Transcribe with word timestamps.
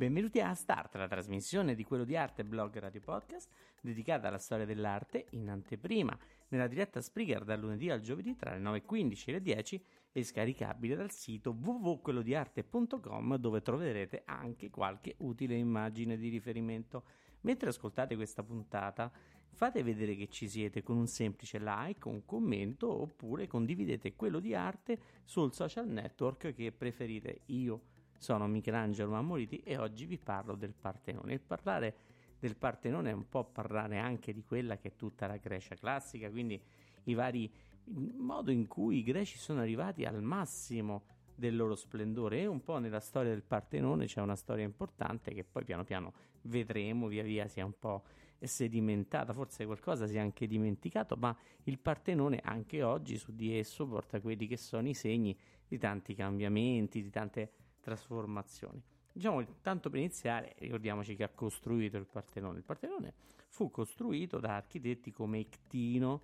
Benvenuti 0.00 0.40
a 0.40 0.54
Start, 0.54 0.94
la 0.94 1.06
trasmissione 1.06 1.74
di 1.74 1.84
quello 1.84 2.04
di 2.04 2.16
arte 2.16 2.42
blog 2.42 2.78
radio 2.78 3.02
podcast 3.02 3.50
dedicata 3.82 4.28
alla 4.28 4.38
storia 4.38 4.64
dell'arte 4.64 5.26
in 5.32 5.50
anteprima, 5.50 6.18
nella 6.48 6.68
diretta 6.68 7.02
Spreaker 7.02 7.44
dal 7.44 7.60
lunedì 7.60 7.90
al 7.90 8.00
giovedì 8.00 8.34
tra 8.34 8.56
le 8.56 8.62
9.15 8.62 9.24
e 9.26 9.32
le 9.32 9.42
10 9.42 9.84
e 10.10 10.24
scaricabile 10.24 10.96
dal 10.96 11.10
sito 11.10 11.50
www.quellodiarte.com 11.50 13.36
dove 13.36 13.60
troverete 13.60 14.22
anche 14.24 14.70
qualche 14.70 15.16
utile 15.18 15.56
immagine 15.56 16.16
di 16.16 16.30
riferimento. 16.30 17.04
Mentre 17.42 17.68
ascoltate 17.68 18.16
questa 18.16 18.42
puntata, 18.42 19.12
fate 19.50 19.82
vedere 19.82 20.16
che 20.16 20.28
ci 20.28 20.48
siete 20.48 20.82
con 20.82 20.96
un 20.96 21.08
semplice 21.08 21.58
like, 21.60 22.08
un 22.08 22.24
commento 22.24 22.90
oppure 23.02 23.46
condividete 23.46 24.16
quello 24.16 24.40
di 24.40 24.54
arte 24.54 24.98
sul 25.24 25.52
social 25.52 25.86
network 25.86 26.54
che 26.54 26.72
preferite 26.72 27.42
io 27.48 27.98
sono 28.20 28.46
Michelangelo 28.46 29.12
Mammoliti 29.12 29.62
e 29.64 29.78
oggi 29.78 30.04
vi 30.04 30.18
parlo 30.18 30.54
del 30.54 30.74
Partenone. 30.78 31.32
Il 31.32 31.40
parlare 31.40 31.94
del 32.38 32.54
Partenone 32.54 33.10
è 33.10 33.14
un 33.14 33.26
po' 33.26 33.44
parlare 33.44 33.98
anche 33.98 34.34
di 34.34 34.44
quella 34.44 34.76
che 34.76 34.88
è 34.88 34.96
tutta 34.96 35.26
la 35.26 35.38
Grecia 35.38 35.74
classica, 35.74 36.28
quindi 36.28 36.62
i 37.04 37.14
vari 37.14 37.50
il 37.84 38.14
modo 38.14 38.50
in 38.50 38.66
cui 38.66 38.98
i 38.98 39.02
greci 39.02 39.38
sono 39.38 39.60
arrivati 39.60 40.04
al 40.04 40.22
massimo 40.22 41.04
del 41.34 41.56
loro 41.56 41.74
splendore 41.74 42.40
e 42.40 42.46
un 42.46 42.62
po' 42.62 42.78
nella 42.78 43.00
storia 43.00 43.30
del 43.30 43.42
Partenone 43.42 44.04
c'è 44.04 44.20
una 44.20 44.36
storia 44.36 44.66
importante 44.66 45.32
che 45.32 45.42
poi 45.42 45.64
piano 45.64 45.82
piano 45.84 46.12
vedremo 46.42 47.08
via 47.08 47.22
via 47.22 47.48
sia 47.48 47.64
un 47.64 47.78
po' 47.78 48.04
sedimentata, 48.38 49.32
forse 49.32 49.64
qualcosa 49.64 50.06
si 50.06 50.16
è 50.16 50.18
anche 50.18 50.46
dimenticato, 50.46 51.16
ma 51.16 51.34
il 51.64 51.78
Partenone 51.78 52.38
anche 52.44 52.82
oggi 52.82 53.16
su 53.16 53.34
di 53.34 53.56
esso 53.58 53.86
porta 53.86 54.20
quelli 54.20 54.46
che 54.46 54.58
sono 54.58 54.88
i 54.88 54.94
segni 54.94 55.36
di 55.66 55.78
tanti 55.78 56.14
cambiamenti, 56.14 57.02
di 57.02 57.10
tante 57.10 57.52
trasformazioni. 57.80 58.82
Diciamo, 59.12 59.44
tanto 59.60 59.90
per 59.90 59.98
iniziare, 59.98 60.54
ricordiamoci 60.58 61.16
che 61.16 61.24
ha 61.24 61.28
costruito 61.28 61.96
il 61.96 62.06
Partenone. 62.06 62.58
Il 62.58 62.64
Partenone 62.64 63.14
fu 63.48 63.70
costruito 63.70 64.38
da 64.38 64.56
architetti 64.56 65.10
come 65.10 65.40
Ictino, 65.40 66.22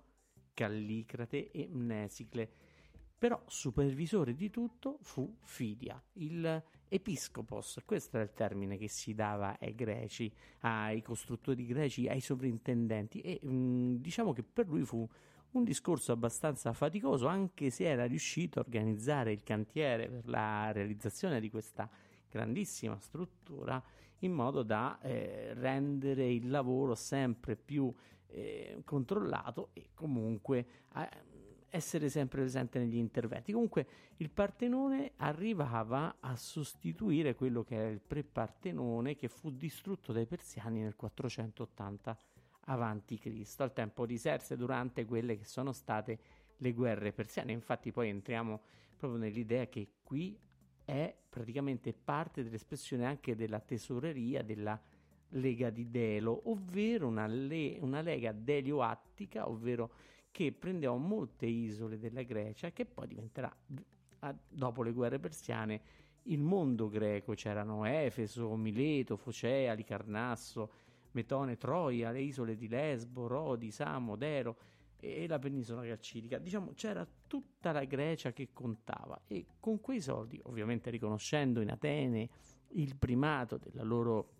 Callicrate 0.53 1.51
e 1.51 1.67
Mnesicle, 1.69 2.49
però 3.17 3.41
supervisore 3.47 4.35
di 4.35 4.49
tutto 4.49 4.99
fu 5.01 5.37
Fidia, 5.41 6.01
il 6.13 6.63
episcopos, 6.89 7.81
questo 7.85 8.17
è 8.17 8.21
il 8.21 8.33
termine 8.33 8.77
che 8.77 8.87
si 8.87 9.13
dava 9.13 9.57
ai 9.59 9.75
greci, 9.75 10.31
ai 10.59 11.01
costruttori 11.01 11.65
greci, 11.65 12.07
ai 12.07 12.21
sovrintendenti 12.21 13.21
e 13.21 13.39
mh, 13.41 13.49
mm, 13.49 13.95
diciamo 13.95 14.33
che 14.33 14.43
per 14.43 14.67
lui 14.67 14.83
fu 14.83 15.07
un 15.57 15.63
discorso 15.63 16.11
abbastanza 16.11 16.71
faticoso, 16.73 17.27
anche 17.27 17.69
se 17.69 17.85
era 17.85 18.05
riuscito 18.05 18.59
a 18.59 18.63
organizzare 18.65 19.31
il 19.31 19.43
cantiere 19.43 20.07
per 20.07 20.27
la 20.27 20.71
realizzazione 20.71 21.39
di 21.39 21.49
questa 21.49 21.89
grandissima 22.29 22.97
struttura 22.99 23.81
in 24.19 24.31
modo 24.31 24.63
da 24.63 24.99
eh, 25.01 25.53
rendere 25.53 26.31
il 26.31 26.49
lavoro 26.49 26.95
sempre 26.95 27.55
più 27.55 27.93
eh, 28.27 28.81
controllato 28.83 29.69
e 29.73 29.89
comunque 29.93 30.65
eh, 30.95 31.09
essere 31.69 32.09
sempre 32.09 32.41
presente 32.41 32.79
negli 32.79 32.95
interventi. 32.95 33.51
Comunque 33.51 33.87
il 34.17 34.29
Partenone 34.29 35.13
arrivava 35.17 36.17
a 36.19 36.35
sostituire 36.35 37.35
quello 37.35 37.63
che 37.63 37.75
era 37.75 37.89
il 37.89 37.99
pre-Partenone 37.99 39.15
che 39.15 39.27
fu 39.27 39.51
distrutto 39.51 40.13
dai 40.13 40.25
persiani 40.25 40.81
nel 40.81 40.95
480 40.95 42.17
Cristo, 43.19 43.63
al 43.63 43.73
tempo 43.73 44.05
di 44.05 44.17
Serse 44.17 44.57
durante 44.57 45.05
quelle 45.05 45.37
che 45.37 45.45
sono 45.45 45.71
state 45.71 46.19
le 46.57 46.73
guerre 46.73 47.13
persiane. 47.13 47.51
Infatti 47.51 47.91
poi 47.91 48.09
entriamo 48.09 48.61
proprio 48.97 49.19
nell'idea 49.19 49.67
che 49.67 49.87
qui 50.03 50.37
è 50.83 51.15
praticamente 51.29 51.93
parte 51.93 52.43
dell'espressione 52.43 53.05
anche 53.05 53.35
della 53.35 53.59
tesoreria 53.59 54.43
della 54.43 54.79
lega 55.31 55.69
di 55.69 55.89
Delo, 55.89 56.49
ovvero 56.49 57.07
una, 57.07 57.27
le- 57.27 57.77
una 57.81 58.01
lega 58.01 58.31
delioattica, 58.31 59.47
ovvero 59.47 59.91
che 60.31 60.51
prendeva 60.51 60.95
molte 60.95 61.45
isole 61.45 61.97
della 61.97 62.23
Grecia 62.23 62.71
che 62.71 62.85
poi 62.85 63.07
diventerà, 63.07 63.53
dopo 64.47 64.83
le 64.83 64.91
guerre 64.91 65.19
persiane, 65.19 65.81
il 66.23 66.39
mondo 66.39 66.89
greco. 66.89 67.33
C'erano 67.33 67.85
Efeso, 67.85 68.55
Mileto, 68.55 69.17
Focea, 69.17 69.73
Licarnasso, 69.73 70.71
Metone, 71.17 71.57
Troia, 71.57 72.11
le 72.11 72.21
isole 72.21 72.55
di 72.55 72.67
Lesbo, 72.67 73.25
Rodi, 73.25 73.71
Samo, 73.71 74.15
Dero 74.15 74.57
e 74.99 75.25
la 75.27 75.39
penisola 75.39 75.81
calcidica. 75.81 76.37
Diciamo 76.37 76.73
c'era 76.75 77.07
tutta 77.25 77.71
la 77.71 77.85
Grecia 77.85 78.33
che 78.33 78.49
contava 78.53 79.19
e 79.25 79.47
con 79.59 79.81
quei 79.81 79.99
soldi, 79.99 80.39
ovviamente 80.43 80.91
riconoscendo 80.91 81.61
in 81.61 81.71
Atene 81.71 82.29
il 82.73 82.95
primato 82.95 83.57
della 83.57 83.83
loro 83.83 84.33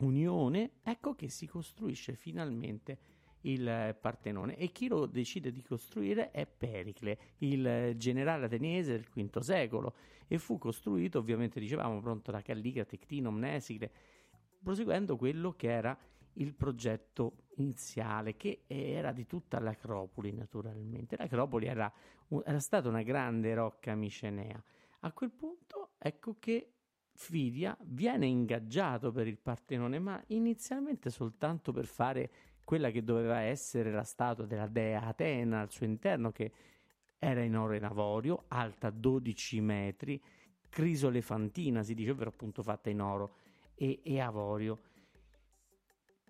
unione, 0.00 0.74
ecco 0.84 1.14
che 1.14 1.28
si 1.28 1.46
costruisce 1.46 2.14
finalmente 2.14 2.98
il 3.42 3.96
Partenone 4.00 4.56
e 4.56 4.70
chi 4.70 4.88
lo 4.88 5.06
decide 5.06 5.50
di 5.50 5.62
costruire 5.62 6.30
è 6.30 6.46
Pericle, 6.46 7.18
il 7.38 7.94
generale 7.96 8.46
ateniese 8.46 8.92
del 8.92 9.06
V 9.12 9.38
secolo 9.40 9.94
e 10.26 10.38
fu 10.38 10.58
costruito 10.58 11.18
ovviamente 11.18 11.60
dicevamo 11.60 12.00
pronto 12.00 12.30
da 12.30 12.40
Callicrate, 12.40 12.98
Ctino, 12.98 13.30
Mnesicle 13.30 13.92
proseguendo 14.64 15.16
quello 15.16 15.52
che 15.52 15.70
era 15.70 15.96
il 16.34 16.54
progetto 16.54 17.44
iniziale, 17.56 18.36
che 18.36 18.64
era 18.66 19.12
di 19.12 19.26
tutta 19.26 19.60
l'Acropoli, 19.60 20.32
naturalmente. 20.32 21.16
L'Acropoli 21.16 21.66
era, 21.66 21.92
era 22.44 22.58
stata 22.58 22.88
una 22.88 23.02
grande 23.02 23.54
rocca 23.54 23.94
micenea. 23.94 24.60
A 25.00 25.12
quel 25.12 25.30
punto, 25.30 25.90
ecco 25.98 26.36
che 26.40 26.72
Fidia 27.12 27.76
viene 27.82 28.26
ingaggiato 28.26 29.12
per 29.12 29.28
il 29.28 29.38
Partenone, 29.38 30.00
ma 30.00 30.20
inizialmente 30.28 31.10
soltanto 31.10 31.70
per 31.70 31.86
fare 31.86 32.30
quella 32.64 32.90
che 32.90 33.04
doveva 33.04 33.40
essere 33.40 33.92
la 33.92 34.02
statua 34.02 34.46
della 34.46 34.66
dea 34.66 35.02
Atena 35.02 35.60
al 35.60 35.70
suo 35.70 35.86
interno, 35.86 36.32
che 36.32 36.52
era 37.18 37.42
in 37.42 37.56
oro 37.56 37.74
e 37.74 37.76
in 37.76 37.84
avorio, 37.84 38.44
alta 38.48 38.90
12 38.90 39.60
metri, 39.60 40.20
crisolefantina, 40.68 41.82
si 41.82 41.94
dice, 41.94 42.10
ovvero 42.10 42.30
appunto 42.30 42.62
fatta 42.62 42.90
in 42.90 43.00
oro 43.00 43.36
e, 43.74 44.00
e 44.02 44.20
avorio. 44.20 44.80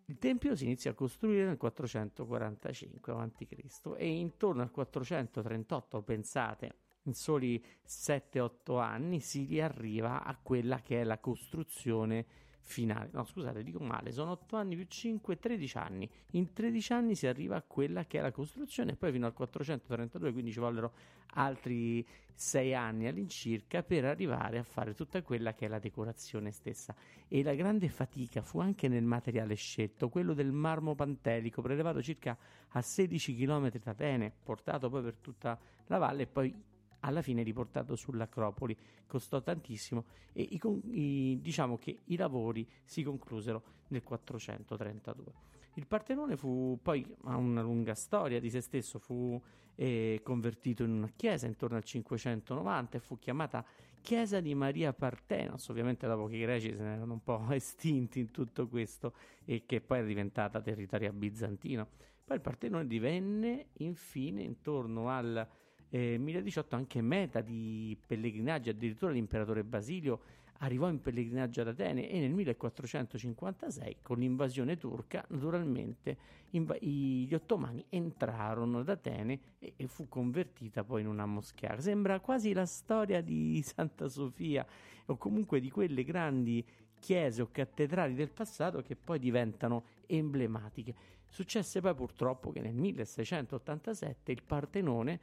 Il 0.06 0.18
tempio 0.18 0.54
si 0.54 0.64
inizia 0.64 0.90
a 0.90 0.94
costruire 0.94 1.46
nel 1.46 1.56
445 1.56 3.12
a.C. 3.12 3.94
e 3.96 4.06
intorno 4.06 4.62
al 4.62 4.70
438, 4.70 6.02
pensate, 6.02 6.74
in 7.04 7.14
soli 7.14 7.62
7-8 7.86 8.80
anni 8.80 9.20
si 9.20 9.44
riarriva 9.44 10.24
a 10.24 10.38
quella 10.42 10.80
che 10.80 11.00
è 11.00 11.04
la 11.04 11.18
costruzione 11.18 12.26
finale. 12.64 13.10
No, 13.12 13.24
scusate, 13.24 13.62
dico 13.62 13.78
male, 13.78 14.10
sono 14.10 14.32
8 14.32 14.56
anni 14.56 14.74
più 14.74 14.86
5, 14.88 15.38
13 15.38 15.78
anni. 15.78 16.10
In 16.32 16.52
13 16.52 16.92
anni 16.92 17.14
si 17.14 17.26
arriva 17.26 17.56
a 17.56 17.62
quella 17.62 18.04
che 18.06 18.18
è 18.18 18.22
la 18.22 18.32
costruzione 18.32 18.92
e 18.92 18.96
poi 18.96 19.12
fino 19.12 19.26
al 19.26 19.34
432, 19.34 20.32
quindi 20.32 20.50
ci 20.50 20.58
vollero 20.58 20.92
altri 21.34 22.04
6 22.32 22.74
anni 22.74 23.06
all'incirca 23.06 23.82
per 23.82 24.06
arrivare 24.06 24.58
a 24.58 24.62
fare 24.62 24.94
tutta 24.94 25.22
quella 25.22 25.52
che 25.54 25.66
è 25.66 25.68
la 25.68 25.78
decorazione 25.78 26.50
stessa. 26.50 26.94
E 27.28 27.42
la 27.42 27.54
grande 27.54 27.88
fatica 27.88 28.42
fu 28.42 28.60
anche 28.60 28.88
nel 28.88 29.04
materiale 29.04 29.54
scelto, 29.54 30.08
quello 30.08 30.32
del 30.32 30.50
marmo 30.50 30.94
pantelico, 30.94 31.62
prelevato 31.62 32.02
circa 32.02 32.36
a 32.68 32.80
16 32.80 33.36
km 33.36 33.70
da 33.78 33.90
Atene, 33.90 34.32
portato 34.42 34.88
poi 34.88 35.02
per 35.02 35.16
tutta 35.18 35.58
la 35.86 35.98
valle 35.98 36.22
e 36.22 36.26
poi 36.26 36.72
alla 37.04 37.22
fine 37.22 37.42
riportato 37.42 37.94
sull'Acropoli. 37.96 38.76
Costò 39.06 39.42
tantissimo 39.42 40.04
e 40.32 40.42
i, 40.42 40.60
i, 40.90 41.38
diciamo 41.40 41.76
che 41.78 42.00
i 42.04 42.16
lavori 42.16 42.68
si 42.84 43.02
conclusero 43.02 43.62
nel 43.88 44.02
432. 44.02 45.32
Il 45.74 45.86
Partenone 45.86 46.36
fu 46.36 46.78
poi 46.82 47.04
ha 47.24 47.36
una 47.36 47.62
lunga 47.62 47.94
storia 47.94 48.40
di 48.40 48.50
se 48.50 48.60
stesso, 48.60 48.98
fu 48.98 49.40
eh, 49.74 50.20
convertito 50.22 50.84
in 50.84 50.90
una 50.90 51.10
chiesa 51.14 51.46
intorno 51.46 51.76
al 51.76 51.84
590 51.84 52.96
e 52.96 53.00
fu 53.00 53.18
chiamata 53.18 53.64
Chiesa 54.04 54.40
di 54.40 54.54
Maria 54.54 54.92
Partenos, 54.92 55.66
ovviamente 55.68 56.06
dopo 56.06 56.26
che 56.26 56.36
i 56.36 56.40
greci 56.40 56.74
se 56.76 56.82
ne 56.82 56.92
erano 56.92 57.14
un 57.14 57.22
po' 57.22 57.46
estinti 57.52 58.20
in 58.20 58.30
tutto 58.30 58.68
questo 58.68 59.14
e 59.46 59.64
che 59.64 59.80
poi 59.80 60.00
è 60.00 60.04
diventata 60.04 60.60
territorio 60.60 61.10
bizantino. 61.10 61.88
Poi 62.22 62.36
il 62.36 62.42
Partenone 62.42 62.86
divenne 62.86 63.68
infine 63.78 64.42
intorno 64.42 65.08
al 65.08 65.48
eh, 65.94 66.18
1018 66.18 66.74
anche 66.74 67.00
meta 67.00 67.40
di 67.40 67.96
pellegrinaggio, 68.04 68.70
addirittura 68.70 69.12
l'imperatore 69.12 69.62
Basilio 69.62 70.20
arrivò 70.58 70.88
in 70.88 71.00
pellegrinaggio 71.00 71.60
ad 71.60 71.68
Atene 71.68 72.10
e 72.10 72.18
nel 72.18 72.32
1456 72.32 73.98
con 74.02 74.18
l'invasione 74.18 74.76
turca 74.76 75.24
naturalmente 75.28 76.16
inv- 76.50 76.82
gli 76.82 77.32
ottomani 77.32 77.84
entrarono 77.90 78.80
ad 78.80 78.88
Atene 78.88 79.38
e-, 79.60 79.74
e 79.76 79.86
fu 79.86 80.08
convertita 80.08 80.82
poi 80.82 81.02
in 81.02 81.06
una 81.06 81.26
moschea. 81.26 81.80
Sembra 81.80 82.18
quasi 82.18 82.52
la 82.52 82.66
storia 82.66 83.20
di 83.20 83.62
Santa 83.62 84.08
Sofia 84.08 84.66
o 85.06 85.16
comunque 85.16 85.60
di 85.60 85.70
quelle 85.70 86.02
grandi 86.02 86.64
chiese 86.98 87.40
o 87.40 87.48
cattedrali 87.52 88.14
del 88.14 88.30
passato 88.30 88.82
che 88.82 88.96
poi 88.96 89.20
diventano 89.20 89.84
emblematiche. 90.06 90.94
Successe 91.28 91.80
poi 91.80 91.94
purtroppo 91.94 92.50
che 92.50 92.60
nel 92.60 92.74
1687 92.74 94.32
il 94.32 94.42
Partenone 94.42 95.20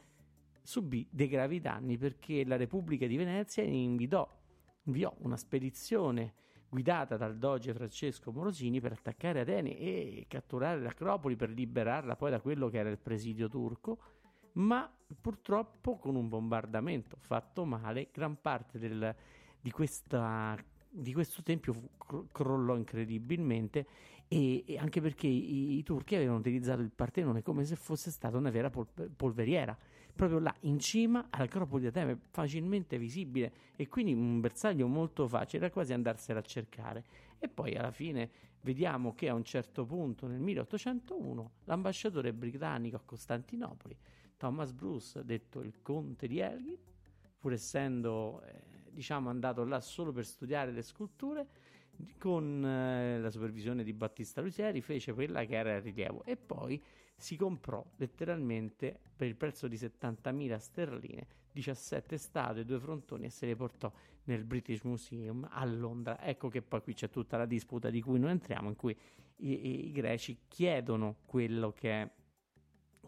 subì 0.62 1.08
dei 1.10 1.28
gravi 1.28 1.60
danni 1.60 1.98
perché 1.98 2.46
la 2.46 2.56
Repubblica 2.56 3.08
di 3.08 3.18
Venezia 3.18 3.63
inviò, 3.63 4.28
inviò 4.84 5.13
una 5.19 5.38
spedizione 5.38 6.34
guidata 6.72 7.18
dal 7.18 7.38
doge 7.38 7.74
Francesco 7.74 8.31
Morosini 8.31 8.80
per 8.80 8.94
attaccare 8.94 9.42
Atene 9.42 9.78
e 9.78 10.25
catturare 10.30 10.80
l'Acropoli 10.80 11.36
per 11.36 11.50
liberarla 11.50 12.16
poi 12.16 12.31
da 12.31 12.40
quello 12.40 12.69
che 12.69 12.78
era 12.78 12.90
il 12.90 12.98
presidio 12.98 13.50
turco, 13.50 14.00
ma 14.54 14.90
purtroppo 15.19 15.98
con 15.98 16.16
un 16.16 16.30
bombardamento 16.30 17.18
fatto 17.19 17.66
male 17.66 18.10
gran 18.14 18.40
parte 18.40 18.80
del, 18.80 19.14
di, 19.60 19.72
questa, 19.72 20.57
di 20.90 21.14
questo 21.14 21.44
tempio 21.44 21.74
fu, 21.74 21.90
crollò 22.31 22.78
incredibilmente 22.78 23.86
e, 24.30 24.64
e 24.66 24.78
anche 24.78 25.02
perché 25.02 25.28
i, 25.28 25.78
i, 25.78 25.84
turchi 25.84 26.16
avevano 26.16 26.40
utilizzato 26.40 26.81
il 26.81 26.92
Partenone 26.92 27.42
come 27.42 27.66
se 27.66 27.75
fosse 27.75 28.12
stata 28.12 28.38
una 28.38 28.50
vera 28.50 28.69
pol- 28.69 29.12
polveriera 29.14 29.78
proprio 30.13 30.40
là 30.40 30.54
in 30.62 30.80
cima 30.80 31.28
all'Acropoli 31.30 31.81
di 31.81 31.88
Atene, 31.88 32.19
facilmente 32.30 32.98
visibile 32.98 33.52
e 33.75 33.88
quindi 33.88 34.13
un 34.13 34.40
bersaglio 34.40 34.88
molto 34.88 35.28
facile, 35.28 35.66
era 35.66 35.74
quasi 35.74 35.94
andarsela 35.94 36.40
a 36.40 36.44
cercare. 36.44 37.04
E 37.40 37.48
poi 37.48 37.75
alla 37.75 37.92
fine 37.92 38.30
vediamo 38.62 39.13
che 39.13 39.30
a 39.30 39.34
un 39.34 39.44
certo 39.44 39.86
punto 39.86 40.28
nel 40.28 40.40
1801 40.40 41.52
l'ambasciatore 41.66 42.34
britannico 42.34 42.98
a 42.98 43.02
Costantinopoli, 43.04 43.98
Thomas 44.38 44.72
Bruce, 44.72 45.24
detto 45.24 45.62
il 45.62 45.81
conte 45.81 46.28
di 46.28 46.40
Elgin, 46.40 46.78
pur 47.40 47.54
essendo 47.54 48.42
eh, 48.44 48.62
diciamo 48.92 49.30
andato 49.30 49.64
là 49.64 49.80
solo 49.80 50.12
per 50.12 50.25
studiare 50.25 50.72
le 50.72 50.81
sculture, 50.81 51.48
con 52.18 52.66
eh, 52.66 53.19
la 53.19 53.30
supervisione 53.30 53.84
di 53.84 53.94
Battista 53.94 54.42
Lusieri 54.42 54.81
fece 54.81 55.14
quella 55.14 55.46
che 55.46 55.56
era 55.56 55.75
il 55.75 55.81
rilievo 55.81 56.24
e 56.25 56.36
poi 56.36 56.81
si 57.21 57.35
comprò 57.35 57.85
letteralmente 57.97 59.00
per 59.15 59.27
il 59.27 59.35
prezzo 59.35 59.68
di 59.68 59.75
70.000 59.75 60.57
sterline 60.57 61.27
17 61.51 62.18
statue, 62.18 62.65
due 62.65 62.79
frontoni 62.79 63.25
e 63.25 63.29
se 63.29 63.45
le 63.45 63.56
portò 63.56 63.91
nel 64.23 64.44
British 64.44 64.81
Museum 64.81 65.47
a 65.51 65.63
Londra. 65.65 66.21
Ecco 66.21 66.50
che 66.50 66.62
poi 66.62 66.81
qui 66.81 66.94
c'è 66.94 67.09
tutta 67.09 67.38
la 67.38 67.45
disputa 67.45 67.89
di 67.89 68.01
cui 68.01 68.19
noi 68.19 68.31
entriamo, 68.31 68.69
in 68.69 68.75
cui 68.75 68.97
i, 69.38 69.68
i, 69.68 69.88
i 69.88 69.91
greci 69.91 70.45
chiedono 70.47 71.18
quello 71.25 71.71
che, 71.73 72.09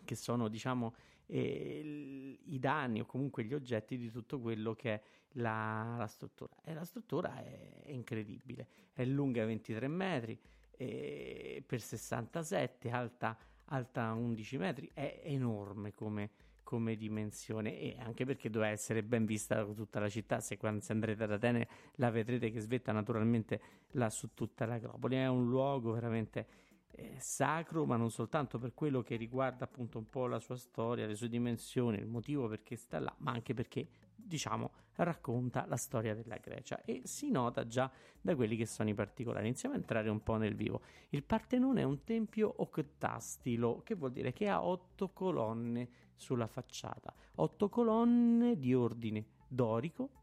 che 0.04 0.15
sono, 0.15 0.48
diciamo, 0.48 0.94
eh, 1.25 2.39
i 2.44 2.60
danni 2.60 3.00
o 3.00 3.06
comunque 3.06 3.44
gli 3.45 3.54
oggetti 3.54 3.98
di 3.98 4.12
tutto 4.12 4.39
quello 4.39 4.74
che 4.74 4.94
è 4.94 5.01
la, 5.33 5.95
la 5.98 6.07
struttura. 6.07 6.54
E 6.63 6.74
la 6.74 6.86
struttura 6.86 7.42
è, 7.42 7.81
è 7.83 7.92
incredibile, 7.92 8.68
è 8.94 9.06
lunga 9.06 9.45
23 9.45 9.88
metri, 9.88 10.39
eh, 10.75 11.63
per 11.65 11.81
67, 11.81 12.89
alta 12.89 13.38
alta 13.65 14.13
11 14.13 14.57
metri, 14.57 14.89
è 14.94 15.21
enorme 15.24 15.94
come, 15.94 16.31
come 16.63 16.95
dimensione 16.95 17.80
e 17.80 17.95
anche 18.00 18.25
perché 18.25 18.50
doveva 18.50 18.71
essere 18.71 19.04
ben 19.04 19.25
vista 19.25 19.56
da 19.56 19.65
tutta 19.74 20.00
la 20.00 20.10
città. 20.10 20.39
Se 20.39 20.57
quando 20.57 20.83
andrete 20.88 21.24
ad 21.24 21.31
Atene 21.31 21.68
la 21.95 22.10
vedrete 22.10 22.51
che 22.51 22.60
svetta 22.60 22.92
naturalmente 22.92 23.62
là 23.92 24.10
su 24.10 24.33
tutta 24.33 24.65
l'Acropoli. 24.65 25.15
È 25.15 25.27
un 25.27 25.48
luogo 25.48 25.92
veramente 25.94 26.48
eh, 26.95 27.15
sacro, 27.19 27.86
ma 27.86 27.95
non 27.95 28.12
soltanto 28.12 28.60
per 28.60 28.74
quello 28.74 29.01
che 29.01 29.15
riguarda 29.15 29.65
appunto 29.65 29.98
un 29.98 30.10
po' 30.10 30.27
la 30.27 30.39
sua 30.39 30.57
storia, 30.57 31.07
le 31.07 31.15
sue 31.15 31.30
dimensioni, 31.30 31.98
il 31.98 32.06
motivo 32.06 32.48
perché 32.48 32.75
sta 32.75 33.00
là, 33.00 33.13
ma 33.19 33.31
anche 33.31 33.54
perché 33.54 33.88
diciamo 34.25 34.72
racconta 34.96 35.66
la 35.68 35.78
storia 35.78 36.14
della 36.14 36.38
Grecia 36.38 36.81
e 36.84 37.02
si 37.06 37.31
nota 37.31 37.66
già 37.66 37.90
da 38.22 38.36
quelli 38.36 38.56
che 38.56 38.66
sono 38.66 38.90
i 38.90 38.94
particolari. 38.94 39.48
Iniziamo 39.48 39.75
a 39.75 39.78
entrare 39.78 40.10
un 40.10 40.22
po' 40.22 40.36
nel 40.36 40.56
vivo. 40.56 40.81
Il 41.10 41.24
Partenone 41.24 41.81
è 41.81 41.84
un 41.84 42.04
tempio 42.04 42.54
octastilo, 42.58 43.81
che 43.84 43.96
vuol 43.96 44.12
dire 44.12 44.34
che 44.34 44.48
ha 44.48 44.64
otto 44.64 45.10
colonne 45.10 45.90
sulla 46.16 46.48
facciata, 46.48 47.14
otto 47.36 47.70
colonne 47.70 48.58
di 48.58 48.74
ordine 48.74 49.25
dorico 49.48 50.22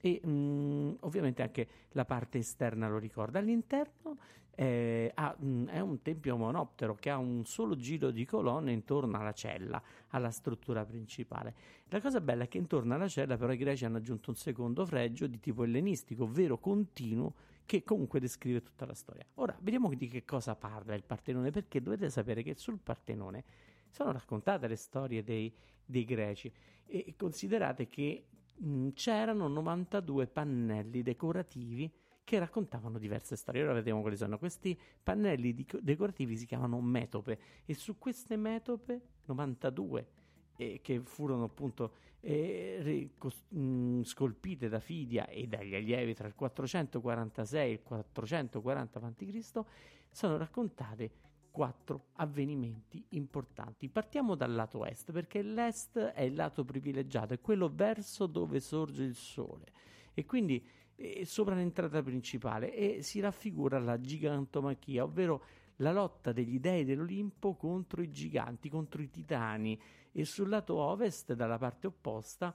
e 0.00 0.20
mh, 0.22 0.30
mm, 0.30 0.90
ovviamente 1.00 1.42
anche 1.42 1.68
la 1.90 2.04
parte 2.04 2.38
esterna 2.38 2.88
lo 2.88 2.98
ricorda. 2.98 3.38
All'interno 3.38 4.18
eh, 4.54 5.10
ha, 5.14 5.36
mh, 5.38 5.46
mm, 5.46 5.66
è 5.68 5.80
un 5.80 6.02
tempio 6.02 6.36
monoptero 6.36 6.94
che 6.94 7.10
ha 7.10 7.18
un 7.18 7.44
solo 7.44 7.76
giro 7.76 8.10
di 8.10 8.24
colonne 8.24 8.72
intorno 8.72 9.18
alla 9.18 9.32
cella, 9.32 9.80
alla 10.08 10.30
struttura 10.30 10.84
principale. 10.84 11.54
La 11.88 12.00
cosa 12.00 12.20
bella 12.20 12.44
è 12.44 12.48
che 12.48 12.58
intorno 12.58 12.94
alla 12.94 13.08
cella 13.08 13.36
però 13.36 13.52
i 13.52 13.56
greci 13.56 13.84
hanno 13.84 13.98
aggiunto 13.98 14.30
un 14.30 14.36
secondo 14.36 14.84
fregio 14.84 15.26
di 15.26 15.38
tipo 15.38 15.64
ellenistico, 15.64 16.24
ovvero 16.24 16.58
continuo, 16.58 17.34
che 17.64 17.84
comunque 17.84 18.18
descrive 18.18 18.62
tutta 18.62 18.86
la 18.86 18.94
storia. 18.94 19.26
Ora, 19.34 19.54
vediamo 19.60 19.92
di 19.92 20.08
che 20.08 20.24
cosa 20.24 20.56
parla 20.56 20.94
il 20.94 21.04
Partenone, 21.04 21.50
perché 21.50 21.82
dovete 21.82 22.08
sapere 22.08 22.42
che 22.42 22.54
sul 22.56 22.78
Partenone 22.82 23.44
sono 23.90 24.10
raccontate 24.10 24.66
le 24.66 24.76
storie 24.76 25.22
dei, 25.22 25.52
dei 25.84 26.04
greci 26.04 26.50
e 26.86 27.14
considerate 27.16 27.86
che 27.86 28.24
c'erano 28.94 29.48
92 29.48 30.26
pannelli 30.26 31.02
decorativi 31.02 31.90
che 32.24 32.38
raccontavano 32.38 32.98
diverse 32.98 33.36
storie. 33.36 33.62
Ora 33.62 33.72
vediamo 33.72 34.00
quali 34.00 34.16
sono. 34.16 34.38
Questi 34.38 34.78
pannelli 35.02 35.54
di- 35.54 35.66
decorativi 35.80 36.36
si 36.36 36.44
chiamano 36.44 36.80
metope 36.80 37.38
e 37.64 37.74
su 37.74 37.96
queste 37.96 38.36
metope 38.36 39.00
92 39.26 40.06
eh, 40.56 40.80
che 40.82 41.00
furono 41.00 41.44
appunto 41.44 41.92
eh, 42.20 42.78
ricos- 42.82 43.44
mh, 43.48 43.60
mm, 43.60 44.02
scolpite 44.02 44.68
da 44.68 44.80
Fidia 44.80 45.26
e 45.26 45.46
dagli 45.46 45.74
allievi 45.74 46.14
tra 46.14 46.26
il 46.26 46.34
446 46.34 47.68
e 47.68 47.72
il 47.72 47.82
440 47.82 48.98
a.C. 48.98 49.60
sono 50.10 50.36
raccontate 50.36 51.10
quattro 51.50 52.06
avvenimenti 52.14 53.04
importanti. 53.10 53.88
Partiamo 53.88 54.34
dal 54.34 54.54
lato 54.54 54.84
est, 54.84 55.12
perché 55.12 55.42
l'est 55.42 55.98
è 55.98 56.22
il 56.22 56.34
lato 56.34 56.64
privilegiato, 56.64 57.34
è 57.34 57.40
quello 57.40 57.70
verso 57.72 58.26
dove 58.26 58.60
sorge 58.60 59.04
il 59.04 59.14
sole 59.14 59.66
e 60.14 60.24
quindi 60.24 60.64
eh, 60.96 61.24
sopra 61.24 61.54
l'entrata 61.54 62.02
principale 62.02 62.74
e 62.74 63.02
si 63.02 63.20
raffigura 63.20 63.78
la 63.78 64.00
gigantomachia, 64.00 65.04
ovvero 65.04 65.44
la 65.76 65.92
lotta 65.92 66.32
degli 66.32 66.58
dei 66.58 66.84
dell'Olimpo 66.84 67.54
contro 67.54 68.02
i 68.02 68.10
giganti, 68.10 68.68
contro 68.68 69.00
i 69.00 69.08
titani 69.08 69.80
e 70.12 70.24
sul 70.24 70.48
lato 70.48 70.74
ovest, 70.76 71.34
dalla 71.34 71.58
parte 71.58 71.86
opposta, 71.86 72.52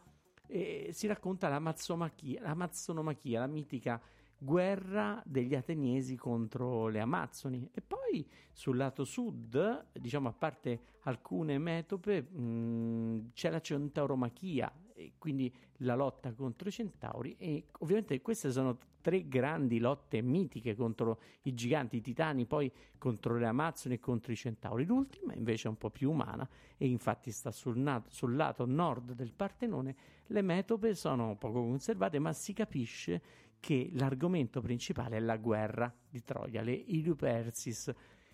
eh, 0.47 0.89
si 0.91 1.07
racconta 1.07 1.47
la, 1.47 1.59
mazzonomachia, 1.59 3.39
la 3.39 3.47
mitica 3.47 4.01
guerra 4.43 5.21
degli 5.25 5.55
ateniesi 5.55 6.15
contro 6.15 6.87
le 6.87 6.99
Amazzoni 6.99 7.69
e 7.73 7.81
poi 7.81 8.27
sul 8.51 8.77
lato 8.77 9.03
sud, 9.03 9.87
diciamo 9.93 10.27
a 10.27 10.33
parte 10.33 10.81
alcune 11.03 11.57
metope, 11.57 12.21
mh, 12.21 13.31
c'è 13.33 13.49
la 13.49 13.61
Centauromachia 13.61 14.71
quindi 15.17 15.53
la 15.77 15.95
lotta 15.95 16.33
contro 16.33 16.69
i 16.69 16.71
centauri 16.71 17.35
e 17.37 17.65
ovviamente 17.79 18.21
queste 18.21 18.51
sono 18.51 18.77
tre 19.01 19.27
grandi 19.27 19.79
lotte 19.79 20.21
mitiche 20.21 20.75
contro 20.75 21.19
i 21.43 21.53
giganti, 21.53 21.97
i 21.97 22.01
titani, 22.01 22.45
poi 22.45 22.71
contro 22.97 23.37
le 23.37 23.47
Amazzoni 23.47 23.95
e 23.95 23.99
contro 23.99 24.31
i 24.31 24.35
centauri. 24.35 24.85
L'ultima 24.85 25.33
invece 25.33 25.67
è 25.67 25.69
un 25.69 25.77
po' 25.77 25.89
più 25.89 26.09
umana 26.09 26.47
e 26.77 26.87
infatti 26.87 27.31
sta 27.31 27.51
sul, 27.51 27.77
nato, 27.77 28.09
sul 28.11 28.35
lato 28.35 28.65
nord 28.65 29.11
del 29.11 29.33
Partenone. 29.33 29.95
Le 30.27 30.41
metope 30.41 30.95
sono 30.95 31.35
poco 31.35 31.61
conservate, 31.61 32.17
ma 32.19 32.31
si 32.31 32.53
capisce 32.53 33.21
che 33.63 33.91
l'argomento 33.93 34.59
principale 34.59 35.15
è 35.15 35.19
la 35.21 35.37
guerra 35.37 35.89
di 36.09 36.21
Troia, 36.21 36.61
le 36.61 36.73
Iliupersis. 36.73 37.89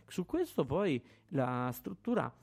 Su 0.07 0.25
questo 0.25 0.65
poi 0.65 1.00
la 1.27 1.69
struttura 1.71 2.33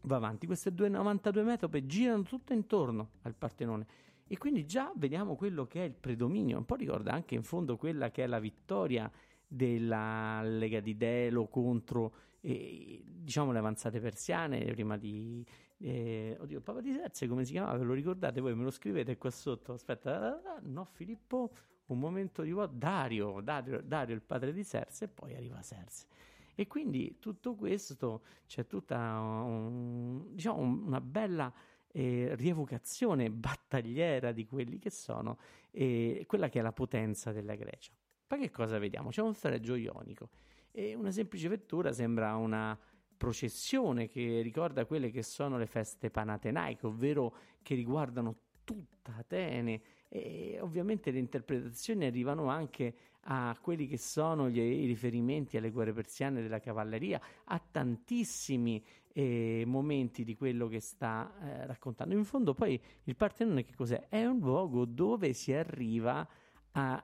va 0.00 0.16
avanti. 0.16 0.46
Queste 0.46 0.70
92 0.70 1.42
metope 1.42 1.84
girano 1.84 2.22
tutto 2.22 2.54
intorno 2.54 3.10
al 3.24 3.34
Partenone 3.34 3.86
e 4.26 4.38
quindi 4.38 4.64
già 4.64 4.90
vediamo 4.96 5.36
quello 5.36 5.66
che 5.66 5.82
è 5.82 5.84
il 5.84 5.92
predominio. 5.92 6.56
Un 6.56 6.64
po' 6.64 6.76
ricorda 6.76 7.12
anche 7.12 7.34
in 7.34 7.42
fondo 7.42 7.76
quella 7.76 8.10
che 8.10 8.24
è 8.24 8.26
la 8.26 8.38
vittoria 8.38 9.12
della 9.46 10.40
Lega 10.40 10.80
di 10.80 10.96
Delo 10.96 11.46
contro 11.48 12.14
eh, 12.40 13.04
diciamo 13.04 13.52
le 13.52 13.58
avanzate 13.58 14.00
persiane 14.00 14.64
prima 14.72 14.96
di 14.96 15.44
eh, 15.78 16.38
oddio 16.40 16.62
Papa 16.62 16.80
di 16.80 16.92
Serze 16.92 17.26
come 17.26 17.44
si 17.44 17.52
chiamava 17.52 17.76
ve 17.76 17.84
lo 17.84 17.92
ricordate 17.92 18.40
voi 18.40 18.54
me 18.54 18.62
lo 18.62 18.70
scrivete 18.70 19.16
qua 19.16 19.30
sotto 19.30 19.72
aspetta 19.72 20.60
no 20.62 20.84
Filippo 20.92 21.50
un 21.88 21.98
momento 21.98 22.42
di 22.42 22.52
vuoto 22.52 22.74
Dario, 22.74 23.40
Dario 23.40 23.80
Dario 23.82 24.14
il 24.14 24.22
padre 24.22 24.52
di 24.52 24.64
Serse 24.64 25.04
e 25.04 25.08
poi 25.08 25.34
arriva 25.34 25.60
Serse 25.62 26.06
e 26.54 26.66
quindi 26.66 27.18
tutto 27.20 27.54
questo 27.54 28.22
c'è 28.46 28.66
tutta 28.66 28.96
un, 28.96 30.34
diciamo, 30.34 30.58
una 30.58 31.00
bella 31.00 31.52
eh, 31.92 32.34
rievocazione 32.34 33.30
battagliera 33.30 34.32
di 34.32 34.44
quelli 34.44 34.80
che 34.80 34.90
sono 34.90 35.38
eh, 35.70 36.24
quella 36.26 36.48
che 36.48 36.58
è 36.58 36.62
la 36.62 36.72
potenza 36.72 37.30
della 37.30 37.54
Grecia. 37.54 37.92
Poi 38.26 38.40
che 38.40 38.50
cosa 38.50 38.78
vediamo? 38.78 39.10
C'è 39.10 39.22
un 39.22 39.34
fregio 39.34 39.76
ionico 39.76 40.30
e 40.72 40.96
una 40.96 41.12
semplice 41.12 41.46
vettura 41.46 41.92
sembra 41.92 42.34
una 42.34 42.76
processione 43.16 44.08
che 44.08 44.40
ricorda 44.42 44.84
quelle 44.84 45.10
che 45.10 45.22
sono 45.22 45.58
le 45.58 45.66
feste 45.66 46.10
panatenaiche, 46.10 46.86
ovvero 46.86 47.36
che 47.62 47.76
riguardano 47.76 48.36
tutta 48.64 49.14
Atene 49.16 49.80
e 50.08 50.58
ovviamente 50.60 51.10
le 51.10 51.18
interpretazioni 51.18 52.06
arrivano 52.06 52.48
anche 52.48 52.94
a 53.30 53.56
quelli 53.60 53.86
che 53.86 53.98
sono 53.98 54.48
gli, 54.48 54.58
i 54.58 54.86
riferimenti 54.86 55.56
alle 55.56 55.70
guerre 55.70 55.92
persiane 55.92 56.40
della 56.40 56.60
cavalleria, 56.60 57.20
a 57.44 57.60
tantissimi 57.70 58.82
eh, 59.12 59.64
momenti 59.66 60.24
di 60.24 60.34
quello 60.36 60.66
che 60.68 60.80
sta 60.80 61.32
eh, 61.42 61.66
raccontando. 61.66 62.14
In 62.14 62.24
fondo 62.24 62.54
poi 62.54 62.80
il 63.04 63.16
Partenone 63.16 63.64
che 63.64 63.74
cos'è? 63.74 64.06
È 64.08 64.24
un 64.24 64.38
luogo 64.38 64.84
dove 64.84 65.32
si 65.34 65.52
arriva 65.52 66.26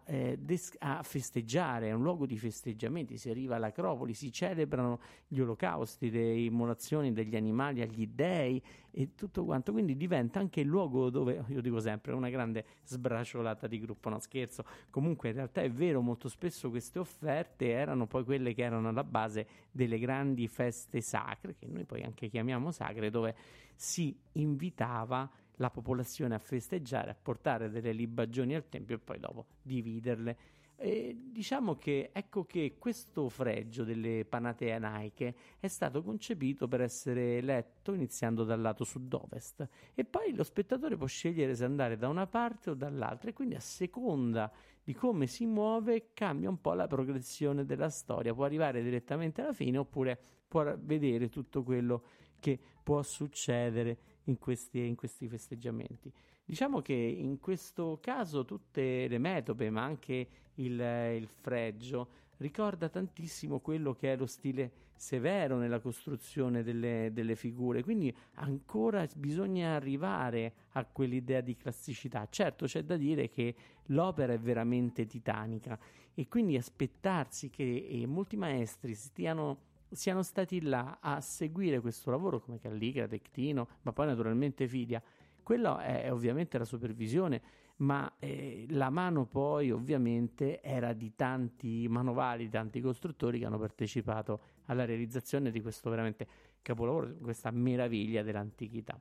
eh, 0.05 0.37
des- 0.39 0.75
a, 0.79 1.03
festeggiare, 1.03 1.89
è 1.89 1.93
un 1.93 2.03
luogo 2.03 2.27
di 2.27 2.39
festeggiamenti, 2.39 3.17
si 3.17 3.31
arriva 3.31 3.57
all'Acropoli, 3.57 4.15
si 4.15 4.31
celebrano 4.31 5.01
gli 5.27 5.41
olocausti, 5.41 6.11
le 6.11 6.35
immolazioni 6.35 7.13
degli 7.13 7.35
animali 7.37 7.81
agli 7.81 8.07
dei 8.07 8.63
e 8.91 9.15
tutto 9.15 9.45
quanto, 9.45 9.73
quindi 9.73 9.97
diventa 9.97 10.39
anche 10.39 10.61
il 10.61 10.67
luogo 10.67 11.11
dove, 11.11 11.45
io 11.49 11.61
dico 11.61 11.81
sempre, 11.81 12.13
una 12.13 12.31
grande 12.31 12.65
sbracciolata 12.85 13.67
di 13.67 13.81
gruppo, 13.81 14.09
no 14.09 14.19
scherzo, 14.19 14.65
comunque 14.91 15.31
in 15.31 15.35
realtà 15.35 15.63
è 15.63 15.71
vero, 15.71 16.01
molto 16.01 16.29
spesso 16.29 16.71
queste 16.71 16.99
offerte 16.99 17.71
erano 17.71 18.07
poi 18.07 18.25
quelle 18.25 18.55
che 18.55 18.63
erano 18.63 18.89
alla 18.89 19.05
base 19.05 19.47
delle 19.71 19.99
grandi 19.99 20.47
feste 20.47 21.01
sacre, 21.01 21.57
che 21.57 21.67
noi 21.67 21.85
poi 21.85 22.03
anche 22.03 22.29
chiamiamo 22.29 22.71
sacre, 22.71 23.11
dove 23.11 23.35
si 23.75 24.17
invitava 24.33 25.29
la 25.57 25.71
popolazione 25.71 26.35
a 26.35 26.39
festeggiare, 26.39 27.11
a 27.11 27.17
portare 27.21 27.71
delle 27.71 27.93
libagioni 27.93 28.55
al 28.55 28.69
tempio 28.69 28.97
e 28.97 28.99
poi 28.99 29.19
dopo 29.19 29.47
dividerle. 29.63 30.37
E 30.77 31.17
diciamo 31.31 31.77
che 31.77 32.11
ecco 32.13 32.45
che 32.45 32.77
questo 32.79 33.29
fregio 33.29 33.85
delle 33.85 34.25
panate 34.25 34.73
anaiche 34.73 35.35
è 35.61 35.69
stato 35.69 36.03
concepito 36.03 36.67
per 36.67 36.81
essere 36.81 37.41
letto 37.41 37.93
iniziando 37.93 38.43
dal 38.43 38.61
lato 38.61 38.83
sud-ovest. 38.83 39.69
E 39.95 40.05
poi 40.05 40.35
lo 40.35 40.43
spettatore 40.43 40.97
può 40.97 41.07
scegliere 41.07 41.55
se 41.55 41.65
andare 41.65 41.97
da 41.97 42.09
una 42.09 42.27
parte 42.27 42.71
o 42.71 42.75
dall'altra 42.75 43.31
e 43.31 43.33
quindi 43.33 43.55
a 43.55 43.61
seconda 43.61 44.51
di 44.83 44.93
come 44.95 45.27
si 45.27 45.47
muove 45.47 46.11
cambia 46.13 46.49
un 46.49 46.61
po' 46.61 46.75
la 46.75 46.89
progressione 46.89 47.65
della 47.65 47.89
storia, 47.89 48.35
può 48.35 48.45
arrivare 48.45 48.83
direttamente 48.83 49.41
alla 49.41 49.53
fine 49.53 49.79
oppure 49.79 50.19
può 50.47 50.77
vedere 50.79 51.29
tutto 51.29 51.63
quello 51.63 52.03
che 52.39 52.59
può 52.83 53.01
succedere 53.03 53.99
in 54.25 54.39
questi, 54.39 54.87
in 54.87 54.95
questi 54.95 55.29
festeggiamenti. 55.29 56.13
Diciamo 56.45 56.83
che 56.83 56.93
in 56.93 57.41
questo 57.41 57.99
caso 58.01 58.45
tutte 58.45 59.09
le 59.09 59.19
metope, 59.19 59.71
ma 59.71 59.83
anche 59.83 60.29
il, 60.55 60.81
il 61.17 61.29
fregio, 61.29 62.09
ricorda 62.39 62.89
tantissimo 62.89 63.61
quello 63.61 63.95
che 63.95 64.13
è 64.13 64.17
lo 64.17 64.27
stile 64.27 64.83
severo 64.97 65.59
nella 65.59 65.81
costruzione 65.81 66.63
delle, 66.63 67.11
delle, 67.13 67.35
figure, 67.35 67.83
quindi 67.83 68.15
ancora 68.35 69.07
bisogna 69.17 69.75
arrivare 69.75 70.53
a 70.73 70.85
quell'idea 70.85 71.41
di 71.41 71.57
classicità. 71.57 72.27
Certo 72.31 72.67
c'è 72.67 72.83
da 72.83 72.97
dire 72.97 73.29
che 73.29 73.55
l'opera 73.87 74.33
è 74.33 74.39
veramente 74.39 75.07
titanica 75.07 75.79
e 76.15 76.29
quindi 76.29 76.57
aspettarsi 76.57 77.51
che 77.51 77.87
eh, 77.89 78.07
molti 78.07 78.37
maestri 78.37 78.95
stiano 78.95 79.73
siano 79.91 80.23
stati 80.23 80.61
là 80.61 80.99
a 81.01 81.21
seguire 81.21 81.81
questo 81.81 82.11
lavoro 82.11 82.41
come 82.41 82.59
Calligra, 82.59 83.07
Tectino, 83.07 83.69
ma 83.83 83.93
poi 83.93 84.07
naturalmente 84.07 84.67
Fidia. 84.67 85.03
Quello 85.43 85.79
è, 85.79 86.11
ovviamente 86.11 86.57
la 86.59 86.65
supervisione, 86.65 87.43
ma 87.77 88.11
eh, 88.19 88.67
la 88.71 88.89
mano 88.91 89.27
poi 89.27 89.71
ovviamente 89.71 90.63
era 90.63 90.93
di 90.93 91.15
tanti 91.15 91.87
manovali, 91.89 92.49
tanti 92.49 92.81
costruttori 92.81 93.39
che 93.39 93.47
hanno 93.47 93.59
partecipato 93.59 94.41
alla 94.67 94.85
realizzazione 94.85 95.51
di 95.51 95.61
questo 95.61 95.91
veramente 95.91 96.27
capolavoro, 96.63 97.15
questa 97.17 97.51
meraviglia 97.51 98.23
dell'antichità. 98.23 98.99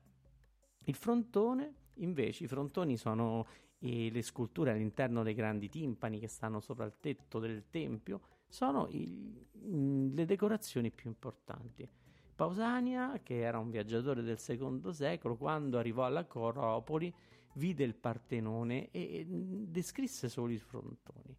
Il 0.85 0.95
frontone, 0.95 1.73
invece, 1.95 2.43
i 2.43 2.47
frontoni 2.47 2.97
sono 2.97 3.45
eh, 3.79 4.09
le 4.11 4.21
sculture 4.21 4.71
all'interno 4.71 5.23
dei 5.23 5.33
grandi 5.33 5.69
timpani 5.69 6.19
che 6.19 6.27
stanno 6.27 6.59
sopra 6.59 6.85
il 6.85 6.95
tetto 6.99 7.39
del 7.39 7.69
tempio, 7.69 8.21
sono 8.53 8.87
i, 8.91 9.47
le 10.13 10.25
decorazioni 10.25 10.91
più 10.91 11.09
importanti. 11.09 11.89
Pausania, 12.35 13.19
che 13.23 13.39
era 13.39 13.57
un 13.57 13.71
viaggiatore 13.71 14.21
del 14.21 14.37
secondo 14.37 14.93
secolo, 14.93 15.35
quando 15.35 15.79
arrivò 15.79 16.05
alla 16.05 16.25
Coropoli, 16.25 17.11
vide 17.53 17.83
il 17.83 17.95
Partenone 17.95 18.91
e 18.91 19.25
descrisse 19.27 20.29
solo 20.29 20.51
i 20.51 20.59
frontoni. 20.59 21.35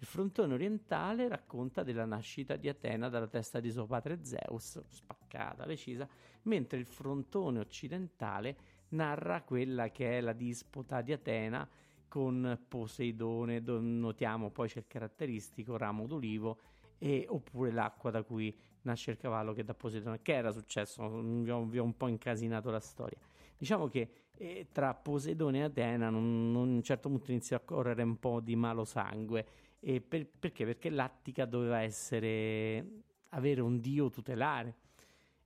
Il 0.00 0.06
frontone 0.06 0.52
orientale 0.52 1.26
racconta 1.26 1.82
della 1.82 2.04
nascita 2.04 2.56
di 2.56 2.68
Atena 2.68 3.08
dalla 3.08 3.28
testa 3.28 3.60
di 3.60 3.70
suo 3.70 3.86
padre 3.86 4.22
Zeus, 4.22 4.82
spaccata, 4.90 5.64
recisa, 5.64 6.06
mentre 6.42 6.78
il 6.78 6.86
frontone 6.86 7.60
occidentale 7.60 8.56
narra 8.90 9.40
quella 9.40 9.90
che 9.90 10.18
è 10.18 10.20
la 10.20 10.34
disputa 10.34 11.00
di 11.00 11.12
Atena 11.12 11.66
con 12.08 12.58
Poseidone, 12.66 13.60
notiamo 13.60 14.50
poi 14.50 14.68
c'è 14.68 14.78
il 14.78 14.86
caratteristico 14.86 15.76
ramo 15.76 16.06
d'olivo 16.06 16.58
e, 16.98 17.26
oppure 17.28 17.70
l'acqua 17.70 18.10
da 18.10 18.22
cui 18.22 18.56
nasce 18.82 19.12
il 19.12 19.16
cavallo 19.16 19.52
che 19.52 19.64
da 19.64 19.74
Poseidone, 19.74 20.20
che 20.22 20.34
era 20.34 20.50
successo, 20.50 21.20
vi 21.20 21.50
ho, 21.50 21.64
vi 21.64 21.78
ho 21.78 21.84
un 21.84 21.96
po' 21.96 22.08
incasinato 22.08 22.70
la 22.70 22.80
storia. 22.80 23.18
Diciamo 23.56 23.88
che 23.88 24.10
eh, 24.36 24.68
tra 24.72 24.94
Poseidone 24.94 25.58
e 25.58 25.62
Atena 25.62 26.10
non, 26.10 26.52
non, 26.52 26.68
a 26.68 26.72
un 26.72 26.82
certo 26.82 27.08
punto 27.08 27.30
inizia 27.30 27.56
a 27.56 27.60
correre 27.60 28.02
un 28.02 28.18
po' 28.18 28.40
di 28.40 28.56
malo 28.56 28.84
sangue. 28.84 29.46
E 29.80 30.00
per, 30.00 30.26
perché? 30.26 30.64
Perché 30.64 30.90
l'Attica 30.90 31.44
doveva 31.44 31.80
essere 31.80 33.02
avere 33.30 33.60
un 33.60 33.80
dio 33.80 34.08
tutelare 34.08 34.74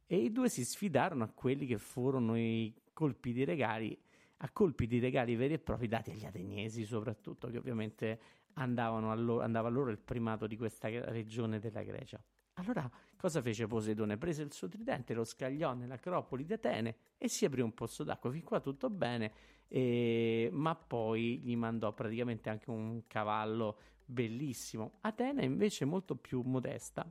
e 0.06 0.16
i 0.16 0.30
due 0.30 0.48
si 0.48 0.64
sfidarono 0.64 1.24
a 1.24 1.28
quelli 1.28 1.66
che 1.66 1.78
furono 1.78 2.36
i 2.36 2.72
colpi 2.92 3.32
di 3.32 3.44
regali 3.44 3.98
a 4.44 4.50
colpi 4.50 4.86
di 4.86 4.98
regali 4.98 5.36
veri 5.36 5.54
e 5.54 5.58
propri 5.58 5.86
dati 5.86 6.10
agli 6.10 6.24
ateniesi 6.24 6.84
soprattutto, 6.84 7.48
che 7.48 7.58
ovviamente 7.58 8.20
loro, 8.54 9.40
andava 9.40 9.68
a 9.68 9.70
loro 9.70 9.90
il 9.90 9.98
primato 9.98 10.46
di 10.46 10.56
questa 10.56 10.88
regione 10.88 11.60
della 11.60 11.82
Grecia. 11.82 12.22
Allora 12.54 12.90
cosa 13.16 13.40
fece 13.40 13.66
Poseidone? 13.66 14.18
Prese 14.18 14.42
il 14.42 14.52
suo 14.52 14.68
tridente, 14.68 15.14
lo 15.14 15.24
scagliò 15.24 15.72
nell'acropoli 15.74 16.44
di 16.44 16.52
Atene 16.52 16.96
e 17.16 17.28
si 17.28 17.44
aprì 17.44 17.60
un 17.60 17.72
pozzo 17.72 18.02
d'acqua. 18.02 18.30
Fin 18.30 18.42
qua 18.42 18.60
tutto 18.60 18.90
bene, 18.90 19.32
eh, 19.68 20.50
ma 20.52 20.74
poi 20.74 21.38
gli 21.38 21.56
mandò 21.56 21.92
praticamente 21.94 22.50
anche 22.50 22.68
un 22.68 23.04
cavallo 23.06 23.78
bellissimo. 24.04 24.98
Atene 25.02 25.44
invece 25.44 25.84
molto 25.84 26.16
più 26.16 26.42
modesta 26.42 27.10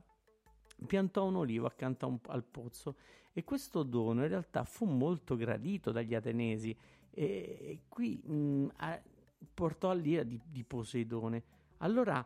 piantò 0.86 1.26
un 1.26 1.36
olivo 1.36 1.66
accanto 1.66 2.06
un, 2.06 2.18
al 2.26 2.44
pozzo 2.44 2.96
e 3.32 3.44
questo 3.44 3.82
dono 3.82 4.22
in 4.22 4.28
realtà 4.28 4.64
fu 4.64 4.84
molto 4.84 5.36
gradito 5.36 5.90
dagli 5.90 6.14
atenesi 6.14 6.76
e 7.14 7.80
qui 7.88 8.20
mh, 8.24 8.34
mm, 8.34 8.68
a, 8.76 9.00
portò 9.54 9.90
all'ira 9.90 10.22
di, 10.22 10.40
di 10.44 10.64
Poseidone. 10.64 11.42
Allora 11.78 12.24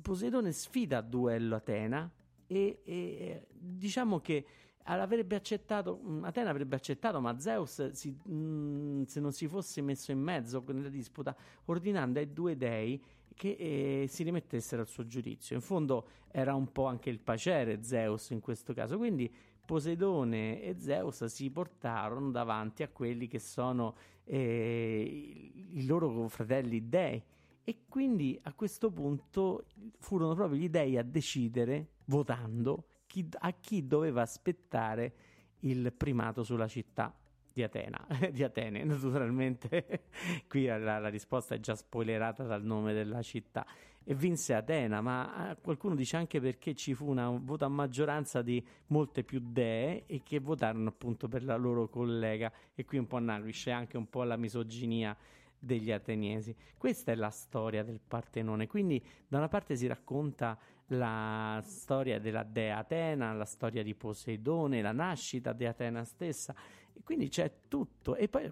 Poseidone 0.00 0.52
sfida 0.52 0.98
a 0.98 1.02
duello 1.02 1.56
Atena 1.56 2.10
e, 2.46 2.80
e 2.84 3.46
diciamo 3.50 4.20
che 4.20 4.44
avrebbe 4.84 5.36
accettato, 5.36 5.96
mh, 5.96 6.24
Atena 6.24 6.50
avrebbe 6.50 6.76
accettato, 6.76 7.20
ma 7.20 7.38
Zeus, 7.38 7.90
si, 7.92 8.10
mh, 8.10 9.04
se 9.04 9.20
non 9.20 9.32
si 9.32 9.46
fosse 9.46 9.82
messo 9.82 10.12
in 10.12 10.20
mezzo 10.20 10.64
nella 10.68 10.88
disputa, 10.88 11.36
ordinando 11.66 12.18
ai 12.18 12.32
due 12.32 12.56
dei 12.56 13.02
che 13.34 13.56
eh, 13.58 14.06
si 14.08 14.24
rimettessero 14.24 14.82
al 14.82 14.88
suo 14.88 15.06
giudizio. 15.06 15.54
In 15.54 15.62
fondo 15.62 16.08
era 16.30 16.54
un 16.54 16.72
po' 16.72 16.86
anche 16.86 17.10
il 17.10 17.20
pacere 17.20 17.82
Zeus 17.82 18.30
in 18.30 18.40
questo 18.40 18.72
caso, 18.72 18.96
quindi 18.96 19.32
Poseidone 19.68 20.62
e 20.62 20.76
Zeus 20.78 21.26
si 21.26 21.50
portarono 21.50 22.30
davanti 22.30 22.82
a 22.82 22.88
quelli 22.88 23.26
che 23.26 23.38
sono 23.38 23.94
eh, 24.24 25.52
i 25.74 25.84
loro 25.84 26.26
fratelli 26.28 26.88
dei. 26.88 27.22
E 27.64 27.82
quindi 27.86 28.40
a 28.44 28.54
questo 28.54 28.90
punto 28.90 29.66
furono 29.98 30.34
proprio 30.34 30.58
gli 30.58 30.70
dei 30.70 30.96
a 30.96 31.02
decidere, 31.02 31.96
votando, 32.06 33.02
chi, 33.06 33.28
a 33.40 33.52
chi 33.60 33.86
doveva 33.86 34.22
aspettare 34.22 35.14
il 35.60 35.92
primato 35.92 36.44
sulla 36.44 36.66
città 36.66 37.14
di 37.52 37.62
Atena, 37.62 38.06
di 38.32 38.42
Atene, 38.42 38.84
naturalmente 38.84 40.04
qui 40.48 40.64
la, 40.64 40.78
la, 40.78 41.08
risposta 41.08 41.54
è 41.54 41.60
già 41.60 41.74
spoilerata 41.74 42.44
dal 42.44 42.64
nome 42.64 42.94
della 42.94 43.20
città 43.20 43.66
e 44.10 44.14
vinse 44.14 44.54
Atena, 44.54 45.02
ma 45.02 45.50
eh, 45.50 45.56
qualcuno 45.60 45.94
dice 45.94 46.16
anche 46.16 46.40
perché 46.40 46.74
ci 46.74 46.94
fu 46.94 47.10
una, 47.10 47.28
un 47.28 47.44
voto 47.44 47.66
a 47.66 47.68
maggioranza 47.68 48.40
di 48.40 48.66
molte 48.86 49.22
più 49.22 49.38
dee 49.38 50.06
e 50.06 50.22
che 50.22 50.38
votarono 50.38 50.88
appunto 50.88 51.28
per 51.28 51.44
la 51.44 51.56
loro 51.56 51.90
collega 51.90 52.50
e 52.74 52.86
qui 52.86 52.96
un 52.96 53.06
po' 53.06 53.18
nasce 53.18 53.70
anche 53.70 53.98
un 53.98 54.08
po' 54.08 54.22
la 54.22 54.38
misoginia 54.38 55.14
degli 55.58 55.92
ateniesi. 55.92 56.56
Questa 56.78 57.12
è 57.12 57.16
la 57.16 57.28
storia 57.28 57.84
del 57.84 58.00
Partenone, 58.00 58.66
quindi 58.66 59.04
da 59.28 59.36
una 59.36 59.48
parte 59.48 59.76
si 59.76 59.86
racconta 59.86 60.58
la 60.86 61.60
storia 61.62 62.18
della 62.18 62.44
dea 62.44 62.78
Atena, 62.78 63.34
la 63.34 63.44
storia 63.44 63.82
di 63.82 63.94
Poseidone, 63.94 64.80
la 64.80 64.92
nascita 64.92 65.52
di 65.52 65.66
Atena 65.66 66.02
stessa, 66.04 66.54
e 66.94 67.02
quindi 67.04 67.28
c'è 67.28 67.52
tutto. 67.68 68.16
E 68.16 68.30
poi 68.30 68.50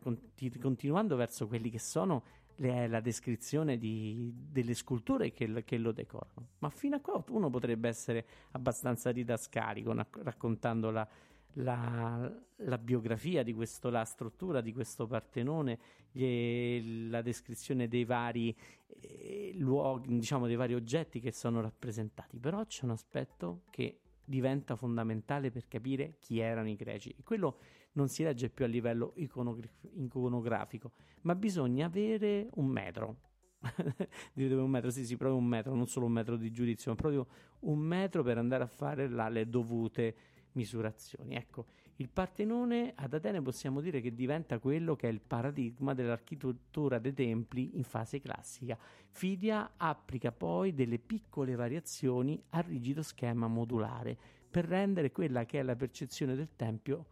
continuando 0.60 1.16
verso 1.16 1.46
quelli 1.46 1.70
che 1.70 1.78
sono 1.78 2.44
le, 2.56 2.86
la 2.86 3.00
descrizione 3.00 3.76
di, 3.78 4.32
delle 4.34 4.74
sculture 4.74 5.32
che, 5.32 5.64
che, 5.64 5.78
lo 5.78 5.92
decorano. 5.92 6.48
Ma 6.58 6.70
fino 6.70 6.96
a 6.96 7.00
qua 7.00 7.22
uno 7.28 7.50
potrebbe 7.50 7.88
essere 7.88 8.26
abbastanza 8.52 9.12
didascalico 9.12 9.94
raccontando 10.22 10.90
la, 10.90 11.06
la, 11.54 12.32
la, 12.56 12.78
biografia 12.78 13.42
di 13.42 13.52
questo, 13.52 13.90
la 13.90 14.04
struttura 14.04 14.60
di 14.60 14.72
questo 14.72 15.06
Partenone, 15.06 15.78
gli, 16.10 17.08
la 17.08 17.22
descrizione 17.22 17.88
dei 17.88 18.04
vari 18.04 18.56
eh, 18.86 19.52
luoghi, 19.56 20.18
diciamo 20.18 20.46
dei 20.46 20.56
vari 20.56 20.74
oggetti 20.74 21.20
che 21.20 21.32
sono 21.32 21.60
rappresentati. 21.60 22.38
Però 22.38 22.64
c'è 22.64 22.84
un 22.84 22.90
aspetto 22.90 23.62
che 23.70 24.00
diventa 24.24 24.74
fondamentale 24.74 25.50
per 25.50 25.68
capire 25.68 26.16
chi 26.20 26.40
erano 26.40 26.68
i 26.68 26.76
greci. 26.76 27.14
E 27.16 27.22
quello 27.22 27.58
non 27.96 28.08
si 28.08 28.22
legge 28.22 28.48
più 28.48 28.64
a 28.64 28.68
livello 28.68 29.12
iconograf- 29.16 29.88
iconografico, 29.96 30.92
ma 31.22 31.34
bisogna 31.34 31.86
avere 31.86 32.48
un 32.54 32.66
metro. 32.66 33.16
Direte 34.32 34.54
un 34.54 34.70
metro, 34.70 34.90
sì, 34.90 35.04
sì, 35.04 35.16
proprio 35.16 35.38
un 35.38 35.46
metro, 35.46 35.74
non 35.74 35.86
solo 35.86 36.06
un 36.06 36.12
metro 36.12 36.36
di 36.36 36.50
giudizio, 36.50 36.90
ma 36.90 36.96
proprio 36.96 37.26
un 37.60 37.78
metro 37.78 38.22
per 38.22 38.38
andare 38.38 38.62
a 38.62 38.68
fare 38.68 39.08
là, 39.08 39.28
le 39.28 39.48
dovute 39.48 40.14
misurazioni. 40.52 41.34
Ecco, 41.34 41.66
il 41.96 42.10
Partenone 42.10 42.92
ad 42.94 43.14
Atene 43.14 43.40
possiamo 43.40 43.80
dire 43.80 44.00
che 44.00 44.14
diventa 44.14 44.58
quello 44.58 44.94
che 44.94 45.08
è 45.08 45.10
il 45.10 45.20
paradigma 45.20 45.94
dell'architettura 45.94 46.98
dei 46.98 47.14
templi 47.14 47.76
in 47.76 47.84
fase 47.84 48.20
classica. 48.20 48.78
Fidia 49.08 49.72
applica 49.76 50.32
poi 50.32 50.74
delle 50.74 50.98
piccole 50.98 51.54
variazioni 51.54 52.42
al 52.50 52.64
rigido 52.64 53.02
schema 53.02 53.48
modulare 53.48 54.16
per 54.50 54.66
rendere 54.66 55.10
quella 55.10 55.46
che 55.46 55.60
è 55.60 55.62
la 55.62 55.76
percezione 55.76 56.34
del 56.34 56.50
tempio 56.54 57.06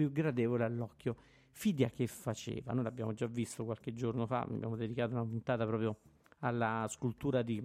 più 0.00 0.12
gradevole 0.12 0.64
all'occhio. 0.64 1.16
Fidia 1.50 1.90
che 1.90 2.06
faceva? 2.06 2.72
Noi 2.72 2.84
l'abbiamo 2.84 3.12
già 3.12 3.26
visto 3.26 3.66
qualche 3.66 3.92
giorno 3.92 4.24
fa, 4.24 4.40
abbiamo 4.40 4.76
dedicato 4.76 5.12
una 5.12 5.26
puntata 5.26 5.66
proprio 5.66 5.98
alla 6.38 6.86
scultura 6.88 7.42
di 7.42 7.62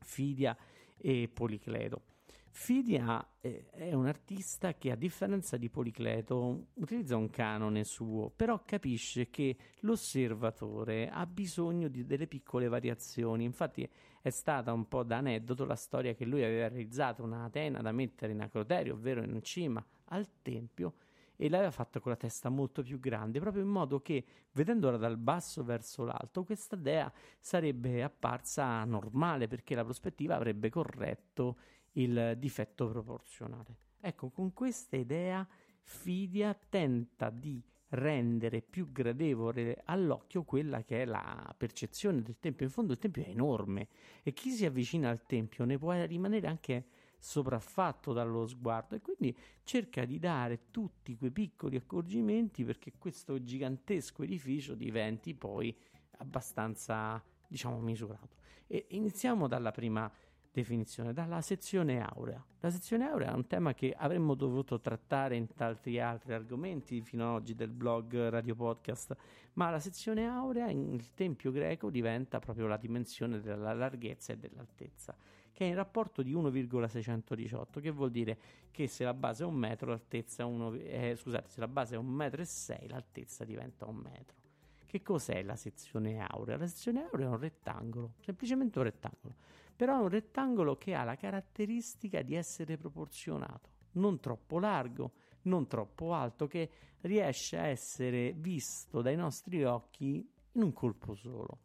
Fidia 0.00 0.56
e 0.96 1.30
Policleto. 1.32 2.02
Fidia 2.50 3.24
eh, 3.40 3.68
è 3.70 3.92
un 3.92 4.06
artista 4.06 4.74
che 4.74 4.90
a 4.90 4.96
differenza 4.96 5.56
di 5.56 5.68
Policleto 5.68 6.68
utilizza 6.74 7.16
un 7.16 7.30
canone 7.30 7.84
suo, 7.84 8.32
però 8.34 8.62
capisce 8.64 9.30
che 9.30 9.56
l'osservatore 9.80 11.08
ha 11.08 11.24
bisogno 11.26 11.86
di 11.86 12.04
delle 12.04 12.26
piccole 12.26 12.66
variazioni. 12.66 13.44
Infatti 13.44 13.88
è 14.20 14.30
stata 14.30 14.72
un 14.72 14.88
po' 14.88 15.04
da 15.04 15.18
aneddoto 15.18 15.64
la 15.64 15.76
storia 15.76 16.14
che 16.14 16.24
lui 16.24 16.42
aveva 16.42 16.66
realizzato 16.66 17.22
una 17.22 17.44
Atena 17.44 17.80
da 17.80 17.92
mettere 17.92 18.32
in 18.32 18.40
acroterio, 18.40 18.94
ovvero 18.94 19.22
in 19.22 19.40
cima 19.42 19.84
al 20.06 20.26
tempio, 20.42 20.94
e 21.36 21.48
l'aveva 21.48 21.70
fatta 21.70 22.00
con 22.00 22.12
la 22.12 22.16
testa 22.16 22.48
molto 22.48 22.82
più 22.82 23.00
grande, 23.00 23.40
proprio 23.40 23.62
in 23.62 23.68
modo 23.68 24.00
che, 24.00 24.24
vedendola 24.52 24.96
dal 24.96 25.16
basso 25.16 25.64
verso 25.64 26.04
l'alto, 26.04 26.44
questa 26.44 26.76
dea 26.76 27.12
sarebbe 27.40 28.02
apparsa 28.02 28.84
normale 28.84 29.48
perché 29.48 29.74
la 29.74 29.84
prospettiva 29.84 30.36
avrebbe 30.36 30.70
corretto 30.70 31.58
il 31.92 32.34
difetto 32.38 32.88
proporzionale. 32.88 33.76
Ecco, 34.00 34.30
con 34.30 34.52
questa 34.52 34.96
idea 34.96 35.46
Fidia 35.80 36.58
tenta 36.68 37.30
di 37.30 37.62
rendere 37.94 38.60
più 38.60 38.90
gradevole 38.90 39.82
all'occhio 39.84 40.42
quella 40.42 40.82
che 40.82 41.02
è 41.02 41.04
la 41.04 41.54
percezione 41.56 42.22
del 42.22 42.38
tempio. 42.38 42.66
In 42.66 42.72
fondo 42.72 42.92
il 42.92 42.98
tempio 42.98 43.22
è 43.22 43.28
enorme 43.28 43.88
e 44.22 44.32
chi 44.32 44.50
si 44.50 44.64
avvicina 44.66 45.10
al 45.10 45.24
tempio 45.26 45.64
ne 45.64 45.78
può 45.78 45.92
rimanere 46.04 46.46
anche 46.46 46.86
sopraffatto 47.24 48.12
dallo 48.12 48.46
sguardo 48.46 48.96
e 48.96 49.00
quindi 49.00 49.34
cerca 49.62 50.04
di 50.04 50.18
dare 50.18 50.70
tutti 50.70 51.16
quei 51.16 51.30
piccoli 51.30 51.76
accorgimenti 51.76 52.64
perché 52.64 52.92
questo 52.98 53.42
gigantesco 53.42 54.22
edificio 54.22 54.74
diventi 54.74 55.34
poi 55.34 55.74
abbastanza 56.18 57.22
diciamo 57.48 57.80
misurato. 57.80 58.36
E 58.66 58.86
iniziamo 58.90 59.48
dalla 59.48 59.70
prima 59.70 60.10
definizione, 60.52 61.14
dalla 61.14 61.40
sezione 61.40 62.00
aurea. 62.00 62.44
La 62.60 62.70
sezione 62.70 63.06
aurea 63.06 63.32
è 63.32 63.34
un 63.34 63.46
tema 63.46 63.72
che 63.72 63.94
avremmo 63.96 64.34
dovuto 64.34 64.78
trattare 64.78 65.34
in 65.34 65.46
tanti 65.54 65.98
altri 65.98 66.34
argomenti 66.34 67.00
fino 67.00 67.24
ad 67.24 67.40
oggi 67.40 67.54
del 67.54 67.70
blog 67.70 68.28
Radio 68.28 68.54
Podcast, 68.54 69.16
ma 69.54 69.70
la 69.70 69.80
sezione 69.80 70.26
aurea 70.26 70.66
nel 70.66 71.14
tempio 71.14 71.50
greco 71.50 71.88
diventa 71.88 72.38
proprio 72.38 72.66
la 72.66 72.76
dimensione 72.76 73.40
della 73.40 73.72
larghezza 73.72 74.34
e 74.34 74.38
dell'altezza, 74.38 75.16
che 75.54 75.64
è 75.64 75.68
in 75.68 75.74
rapporto 75.74 76.20
di 76.20 76.34
1,618, 76.34 77.80
che 77.80 77.90
vuol 77.90 78.10
dire 78.10 78.38
che 78.70 78.86
se 78.86 79.04
la 79.04 79.14
base 79.14 79.44
è 79.44 79.46
un 79.46 79.54
metro, 79.54 79.88
l'altezza 79.88 80.42
è 80.42 80.46
uno, 80.46 80.74
eh, 80.74 81.14
scusate, 81.16 81.48
se 81.48 81.60
la 81.60 81.68
base 81.68 81.94
è 81.94 81.98
un 81.98 82.08
metro 82.08 82.42
e 82.42 82.44
sei, 82.44 82.86
l'altezza 82.88 83.44
diventa 83.44 83.86
un 83.86 83.96
metro. 83.96 84.42
Che 84.84 85.00
cos'è 85.00 85.42
la 85.42 85.56
sezione 85.56 86.18
aurea? 86.18 86.58
La 86.58 86.66
sezione 86.66 87.04
aurea 87.04 87.28
è 87.28 87.30
un 87.30 87.38
rettangolo, 87.38 88.12
semplicemente 88.20 88.78
un 88.78 88.84
rettangolo 88.84 89.34
però 89.76 89.98
è 89.98 90.02
un 90.02 90.08
rettangolo 90.08 90.76
che 90.76 90.94
ha 90.94 91.04
la 91.04 91.16
caratteristica 91.16 92.22
di 92.22 92.34
essere 92.34 92.76
proporzionato, 92.76 93.70
non 93.92 94.20
troppo 94.20 94.58
largo, 94.58 95.12
non 95.42 95.66
troppo 95.66 96.14
alto, 96.14 96.46
che 96.46 96.70
riesce 97.02 97.58
a 97.58 97.66
essere 97.66 98.32
visto 98.32 99.02
dai 99.02 99.16
nostri 99.16 99.64
occhi 99.64 100.26
in 100.52 100.62
un 100.62 100.72
colpo 100.72 101.14
solo. 101.14 101.58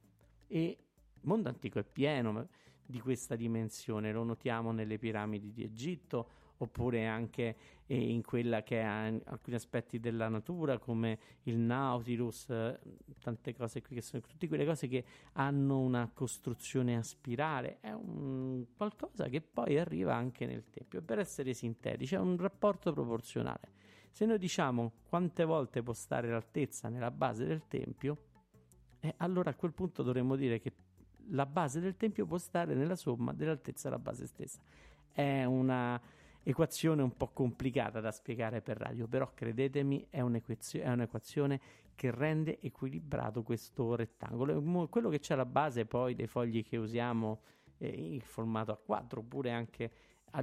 E 0.47 0.77
il 1.13 1.21
mondo 1.21 1.49
antico 1.49 1.79
è 1.79 1.83
pieno 1.83 2.47
di 2.89 2.99
questa 2.99 3.35
dimensione, 3.35 4.11
lo 4.11 4.23
notiamo 4.23 4.71
nelle 4.71 4.97
piramidi 4.97 5.53
di 5.53 5.63
Egitto, 5.63 6.29
oppure 6.57 7.05
anche 7.05 7.55
eh, 7.85 7.95
in 7.95 8.23
quella 8.23 8.63
che 8.63 8.81
è 8.81 8.83
alcuni 8.83 9.55
aspetti 9.55 9.99
della 9.99 10.27
natura 10.27 10.79
come 10.79 11.19
il 11.43 11.57
Nautilus, 11.57 12.49
eh, 12.49 12.79
tante 13.21 13.55
cose 13.55 13.81
qui 13.81 13.95
che 13.95 14.01
sono 14.01 14.23
tutte 14.23 14.47
quelle 14.47 14.65
cose 14.65 14.87
che 14.87 15.05
hanno 15.33 15.79
una 15.79 16.09
costruzione 16.11 16.97
a 16.97 17.03
spirale, 17.03 17.77
è 17.79 17.91
un 17.91 18.65
qualcosa 18.75 19.27
che 19.29 19.41
poi 19.41 19.77
arriva 19.77 20.15
anche 20.15 20.47
nel 20.47 20.67
tempio. 20.71 21.03
Per 21.03 21.19
essere 21.19 21.53
sintetici, 21.53 22.15
è 22.15 22.19
un 22.19 22.37
rapporto 22.37 22.91
proporzionale. 22.91 23.77
Se 24.09 24.25
noi 24.25 24.39
diciamo 24.39 24.93
quante 25.07 25.45
volte 25.45 25.83
può 25.83 25.93
stare 25.93 26.29
l'altezza 26.29 26.89
nella 26.89 27.11
base 27.11 27.45
del 27.45 27.67
tempio, 27.67 28.17
eh, 28.99 29.13
allora 29.17 29.51
a 29.51 29.55
quel 29.55 29.73
punto 29.73 30.01
dovremmo 30.01 30.35
dire 30.35 30.59
che 30.59 30.73
la 31.31 31.45
base 31.45 31.79
del 31.79 31.97
tempio 31.97 32.25
può 32.25 32.37
stare 32.37 32.73
nella 32.73 32.95
somma 32.95 33.33
dell'altezza 33.33 33.89
della 33.89 34.01
base 34.01 34.27
stessa. 34.27 34.59
È 35.11 35.43
una 35.43 35.99
equazione 36.43 37.01
un 37.01 37.15
po' 37.15 37.29
complicata 37.29 37.99
da 37.99 38.11
spiegare 38.11 38.61
per 38.61 38.77
radio, 38.77 39.07
però 39.07 39.31
credetemi 39.33 40.07
è, 40.09 40.21
un'equazio- 40.21 40.81
è 40.81 40.89
un'equazione 40.89 41.59
che 41.95 42.11
rende 42.11 42.59
equilibrato 42.61 43.43
questo 43.43 43.95
rettangolo. 43.95 44.87
Quello 44.87 45.09
che 45.09 45.19
c'è 45.19 45.33
alla 45.33 45.45
base 45.45 45.85
poi 45.85 46.15
dei 46.15 46.27
fogli 46.27 46.63
che 46.63 46.77
usiamo 46.77 47.41
eh, 47.77 47.87
in 47.87 48.21
formato 48.21 48.81
A4 48.87 49.17
oppure 49.17 49.51
anche 49.51 49.91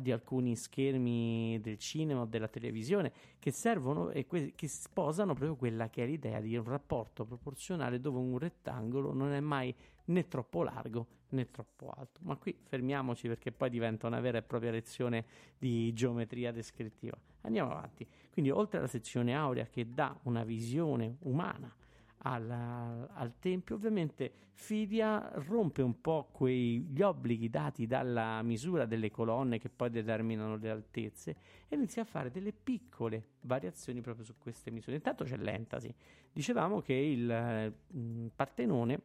di 0.01 0.11
alcuni 0.11 0.57
schermi 0.57 1.61
del 1.61 1.79
cinema 1.79 2.23
o 2.23 2.25
della 2.25 2.49
televisione 2.49 3.13
che 3.39 3.53
servono 3.53 4.11
e 4.11 4.27
que- 4.27 4.53
che 4.57 4.67
sposano 4.67 5.33
proprio 5.33 5.55
quella 5.55 5.89
che 5.89 6.03
è 6.03 6.07
l'idea 6.07 6.41
di 6.41 6.57
un 6.57 6.65
rapporto 6.65 7.25
proporzionale 7.25 8.01
dove 8.01 8.19
un 8.19 8.37
rettangolo 8.37 9.13
non 9.13 9.33
è 9.33 9.41
mai 9.41 9.73
né 10.07 10.29
troppo 10.29 10.63
largo 10.63 11.07
né 11.31 11.51
troppo 11.51 11.91
alto. 11.91 12.21
Ma 12.23 12.37
qui 12.37 12.57
fermiamoci 12.63 13.29
perché 13.29 13.53
poi 13.53 13.71
diventa 13.71 14.07
una 14.07 14.21
vera 14.21 14.39
e 14.39 14.43
propria 14.43 14.71
lezione 14.71 15.25
di 15.59 15.93
geometria 15.93 16.53
descrittiva. 16.53 17.17
Andiamo 17.43 17.71
avanti. 17.71 18.07
Quindi, 18.31 18.51
oltre 18.51 18.79
alla 18.79 18.87
sezione 18.87 19.35
aurea 19.35 19.67
che 19.67 19.93
dà 19.93 20.17
una 20.25 20.45
visione 20.45 21.17
umana 21.21 21.75
al, 22.19 22.51
al 22.51 23.39
tempio, 23.39 23.77
ovviamente 23.77 24.33
Fidia 24.53 25.31
rompe 25.47 25.83
un 25.83 26.01
po' 26.01 26.29
quegli 26.33 27.03
obblighi 27.03 27.51
dati 27.51 27.87
dalla 27.87 28.43
misura 28.43 28.87
delle 28.87 29.11
colonne 29.11 29.59
che 29.59 29.69
poi 29.69 29.91
determinano 29.91 30.57
le 30.57 30.71
altezze 30.71 31.37
e 31.69 31.77
inizia 31.77 32.03
a 32.03 32.05
fare 32.07 32.31
delle 32.31 32.53
piccole 32.53 33.33
variazioni 33.43 34.01
proprio 34.01 34.25
su 34.25 34.35
queste 34.39 34.71
misure. 34.71 34.97
Intanto 34.97 35.25
c'è 35.25 35.37
l'entasi. 35.37 35.95
Dicevamo 36.33 36.81
che 36.81 36.95
il 36.95 37.75
mh, 37.87 38.29
Partenone 38.35 39.01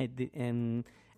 è, 0.00 0.08
de- 0.08 0.30
è, 0.30 0.52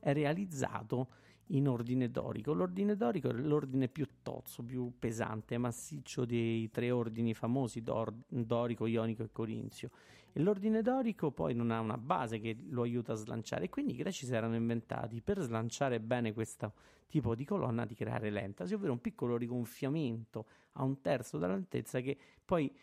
è 0.01 0.13
realizzato 0.13 1.09
in 1.49 1.69
ordine 1.69 2.11
dorico. 2.11 2.53
L'ordine 2.53 2.97
dorico 2.97 3.29
è 3.29 3.33
l'ordine 3.33 3.89
più 3.89 4.07
tozzo, 4.23 4.63
più 4.63 4.93
pesante, 4.99 5.59
massiccio 5.59 6.25
dei 6.25 6.69
tre 6.71 6.91
ordini 6.91 7.35
famosi, 7.35 7.83
dor- 7.83 8.15
dorico, 8.27 8.87
ionico 8.87 9.23
e 9.23 9.31
corinzio. 9.31 9.91
E 10.33 10.41
l'ordine 10.41 10.83
dorico 10.83 11.31
poi 11.31 11.55
non 11.55 11.71
ha 11.71 11.81
una 11.81 11.99
base 11.99 12.41
che 12.41 12.57
lo 12.71 12.83
aiuta 12.83 13.13
a 13.13 13.17
slanciare, 13.17 13.67
e 13.67 13.69
quindi 13.69 13.93
i 13.93 13.97
greci 13.97 14.25
si 14.27 14.35
erano 14.35 14.57
inventati 14.57 15.21
per 15.21 15.41
slanciare 15.41 16.01
bene 16.01 16.33
questo 16.33 16.73
tipo 17.07 17.35
di 17.35 17.45
colonna 17.45 17.85
di 17.85 17.95
creare 17.95 18.31
l'entasi, 18.31 18.73
ovvero 18.73 18.93
un 18.93 19.01
piccolo 19.01 19.37
rigonfiamento 19.37 20.47
a 20.73 20.85
un 20.85 21.03
terzo 21.03 21.37
dell'altezza 21.37 22.01
che 22.01 22.17
poi 22.43 22.75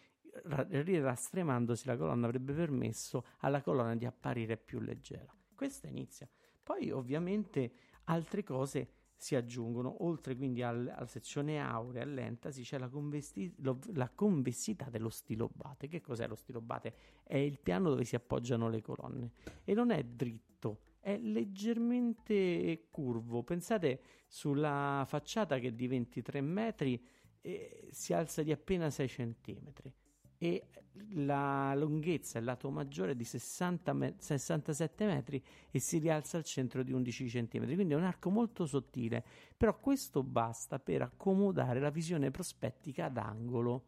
rirastremandosi 0.44 1.88
la 1.88 1.98
colonna 1.98 2.28
avrebbe 2.28 2.54
permesso 2.54 3.26
alla 3.40 3.64
colonna 3.64 3.96
di 3.96 4.06
apparire 4.06 4.56
più 4.58 4.80
leggera. 4.80 5.34
Questa 5.60 5.88
inizia. 5.88 6.26
Poi 6.64 6.90
ovviamente 6.90 7.74
altre 8.06 8.44
cose 8.44 8.94
si 9.18 9.36
aggiungono, 9.36 10.06
oltre 10.06 10.38
quindi 10.38 10.64
al, 10.64 10.90
alla 10.96 11.06
sezione 11.06 11.60
aurea, 11.60 12.02
all'entasi, 12.02 12.62
c'è 12.62 12.78
la, 12.78 12.88
convesti- 12.88 13.54
lo, 13.58 13.78
la, 13.88 14.08
convessità 14.08 14.86
dello 14.90 15.10
stilobate. 15.10 15.90
Che 15.90 16.00
cos'è 16.00 16.30
lo 16.30 16.36
stilobate? 16.36 16.94
È 17.24 17.36
il 17.36 17.60
piano 17.60 17.90
dove 17.90 18.06
si 18.06 18.16
appoggiano 18.16 18.70
le 18.70 18.82
colonne 18.82 19.32
e 19.66 19.74
non 19.74 19.92
è 19.92 20.02
dritto, 20.02 20.80
è 21.02 21.18
leggermente 21.18 22.88
curvo. 22.90 23.44
Pensate 23.44 24.02
sulla 24.30 25.04
facciata 25.06 25.60
che 25.60 25.76
di 25.76 25.88
23 25.88 26.40
metri 26.40 27.06
eh, 27.42 27.90
si 27.92 28.14
alza 28.14 28.44
di 28.44 28.54
appena 28.54 28.90
6 28.90 29.10
centimetri 29.10 29.94
e 30.40 30.64
la 31.12 31.76
lunghezza, 31.76 32.40
il 32.40 32.46
lato 32.46 32.70
maggiore 32.72 33.12
è 33.12 33.16
di 33.16 33.24
60 33.24 33.94
me- 33.94 34.16
67 34.18 35.06
metri 35.06 35.44
e 35.70 35.80
si 35.80 35.98
rialza 35.98 36.38
al 36.38 36.44
centro 36.44 36.82
di 36.82 36.92
11 36.92 37.26
cm, 37.26 37.74
quindi 37.74 37.94
è 37.94 37.98
un 37.98 38.04
arco 38.04 38.30
molto 38.30 38.66
sottile, 38.66 39.24
però 39.56 39.78
questo 39.80 40.24
basta 40.24 40.80
per 40.80 41.04
accomodare 41.04 41.80
la 41.80 41.90
visione 41.90 42.32
prospettica 42.32 43.06
ad 43.06 43.18
angolo 43.18 43.84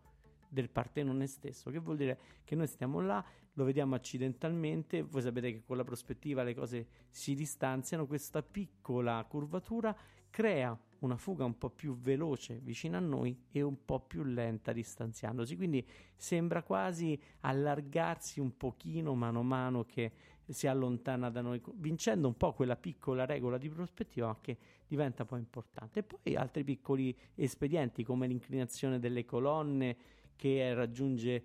del 0.47 0.69
Partenone 0.69 1.27
stesso, 1.27 1.71
che 1.71 1.79
vuol 1.79 1.95
dire 1.95 2.19
che 2.43 2.55
noi 2.55 2.67
stiamo 2.67 2.99
là, 2.99 3.23
lo 3.53 3.63
vediamo 3.63 3.95
accidentalmente, 3.95 5.01
voi 5.01 5.21
sapete 5.21 5.51
che 5.51 5.63
con 5.65 5.77
la 5.77 5.83
prospettiva 5.83 6.43
le 6.43 6.53
cose 6.53 6.87
si 7.09 7.33
distanziano, 7.35 8.05
questa 8.05 8.43
piccola 8.43 9.25
curvatura 9.29 9.95
crea 10.31 10.75
una 10.99 11.17
fuga 11.17 11.45
un 11.45 11.57
po' 11.57 11.69
più 11.69 11.95
veloce 11.99 12.59
vicino 12.63 12.97
a 12.97 12.99
noi 12.99 13.45
e 13.51 13.61
un 13.61 13.85
po' 13.85 13.99
più 13.99 14.23
lenta 14.23 14.71
distanziandosi, 14.71 15.55
quindi 15.55 15.85
sembra 16.15 16.63
quasi 16.63 17.19
allargarsi 17.41 18.39
un 18.39 18.55
pochino 18.57 19.13
mano 19.13 19.39
a 19.39 19.43
mano 19.43 19.83
che 19.83 20.11
si 20.47 20.67
allontana 20.67 21.29
da 21.29 21.41
noi, 21.41 21.61
vincendo 21.75 22.27
un 22.27 22.35
po' 22.35 22.53
quella 22.53 22.75
piccola 22.75 23.25
regola 23.25 23.57
di 23.57 23.69
prospettiva 23.69 24.37
che 24.41 24.57
diventa 24.87 25.25
poi 25.25 25.39
importante. 25.39 25.99
E 25.99 26.03
poi 26.03 26.35
altri 26.35 26.63
piccoli 26.63 27.15
espedienti 27.35 28.03
come 28.03 28.27
l'inclinazione 28.27 28.99
delle 28.99 29.25
colonne 29.25 29.97
che 30.35 30.73
raggiunge 30.73 31.43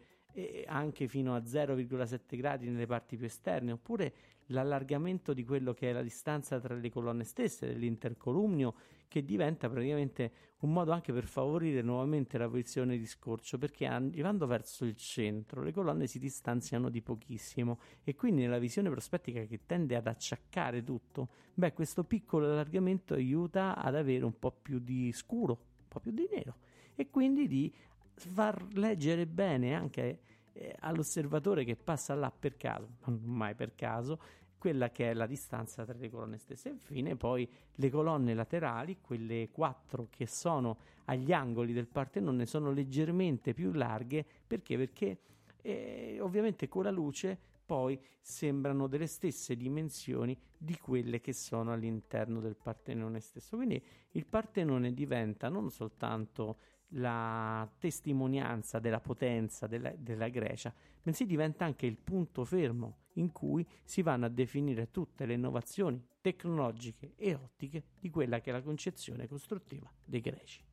anche 0.67 1.09
fino 1.09 1.35
a 1.35 1.39
0,7 1.39 2.37
gradi 2.37 2.69
nelle 2.69 2.87
parti 2.87 3.17
più 3.17 3.27
esterne, 3.27 3.73
oppure 3.73 4.15
l'allargamento 4.47 5.33
di 5.33 5.45
quello 5.45 5.73
che 5.73 5.91
è 5.91 5.93
la 5.93 6.03
distanza 6.03 6.61
tra 6.61 6.75
le 6.75 6.91
colonne 6.91 7.25
stesse 7.25 7.67
dell'intercolumnio, 7.67 8.75
che 9.09 9.25
diventa 9.25 9.69
praticamente 9.69 10.33
un 10.61 10.73
modo 10.73 10.91
anche 10.93 11.13
per 11.13 11.25
favorire 11.25 11.81
nuovamente 11.83 12.39
la 12.39 12.49
posizione 12.49 12.97
di 12.99 13.07
scorcio, 13.07 13.57
perché 13.59 13.87
arrivando 13.87 14.47
verso 14.47 14.85
il 14.85 14.97
centro 14.97 15.63
le 15.63 15.73
colonne 15.73 16.07
si 16.07 16.19
distanziano 16.19 16.89
di 16.89 17.03
pochissimo 17.03 17.79
e 18.03 18.15
quindi 18.15 18.43
nella 18.43 18.59
visione 18.59 18.91
prospettica 18.91 19.43
che 19.45 19.61
tende 19.65 19.97
ad 19.97 20.07
acciaccare 20.07 20.83
tutto, 20.83 21.29
beh, 21.55 21.73
questo 21.73 22.05
piccolo 22.05 22.47
allargamento 22.47 23.15
aiuta 23.15 23.77
ad 23.77 23.95
avere 23.95 24.25
un 24.25 24.39
po' 24.39 24.51
più 24.51 24.79
di 24.79 25.13
scuro, 25.13 25.53
un 25.79 25.89
po' 25.89 26.01
più 26.01 26.11
di 26.11 26.29
nero 26.31 26.57
e 26.97 27.11
quindi 27.11 27.47
di 27.47 27.73
far 28.17 28.67
leggere 28.73 29.27
bene 29.27 29.75
anche 29.75 30.21
eh, 30.53 30.75
all'osservatore 30.81 31.65
che 31.65 31.77
passa 31.77 32.15
là 32.15 32.31
per 32.31 32.57
caso, 32.57 32.89
ma 33.01 33.13
non 33.13 33.21
mai 33.25 33.55
per 33.55 33.75
caso, 33.75 34.19
quella 34.59 34.91
che 34.91 35.11
è 35.11 35.15
la 35.15 35.27
distanza 35.27 35.85
tra 35.85 35.97
le 35.97 36.11
colonne 36.11 36.39
stesse. 36.39 36.71
Infine, 36.71 37.15
poi 37.15 37.49
le 37.75 37.91
colonne 37.91 38.35
laterali, 38.35 38.99
quelle 39.01 39.51
quattro 39.51 40.09
che 40.11 40.27
sono 40.27 40.79
agli 41.05 41.33
angoli 41.33 41.73
del 41.73 41.87
Partenone, 41.87 42.47
sono 42.47 42.73
leggermente 42.73 43.55
più 43.55 43.73
larghe 43.73 44.25
perché? 44.47 44.77
Perché 44.77 45.19
eh, 45.63 46.19
ovviamente 46.21 46.69
con 46.69 46.85
la 46.85 46.91
luce 46.91 47.39
poi 47.67 48.01
sembrano 48.21 48.87
delle 48.87 49.09
stesse 49.09 49.57
dimensioni 49.57 50.39
di 50.57 50.79
quelle 50.79 51.21
che 51.21 51.33
sono 51.33 51.73
all'interno 51.73 52.41
del 52.41 52.57
Partenone 52.57 53.21
stesso. 53.21 53.57
Quindi 53.57 53.83
il 54.13 54.25
Partenone 54.25 54.95
diventa 54.95 55.49
non 55.49 55.71
soltanto 55.71 56.57
la 56.91 57.69
testimonianza 57.79 58.79
della 58.79 59.01
potenza 59.01 59.67
della, 59.67 59.93
della, 59.97 60.29
Grecia, 60.29 60.73
bensì 61.03 61.27
diventa 61.27 61.65
anche 61.65 61.87
il 61.87 61.97
punto 61.97 62.45
fermo 62.45 62.99
in 63.15 63.33
cui 63.33 63.67
si 63.85 64.03
vanno 64.03 64.27
a 64.27 64.31
definire 64.31 64.91
tutte 64.91 65.27
le 65.27 65.35
innovazioni 65.35 66.03
tecnologiche 66.21 67.13
e 67.17 67.35
ottiche 67.35 67.85
di 68.01 68.11
quella 68.11 68.41
che 68.41 68.51
è 68.51 68.53
la 68.53 68.63
concezione 68.63 69.29
costruttiva 69.29 69.91
dei 70.05 70.21
greci. 70.21 70.66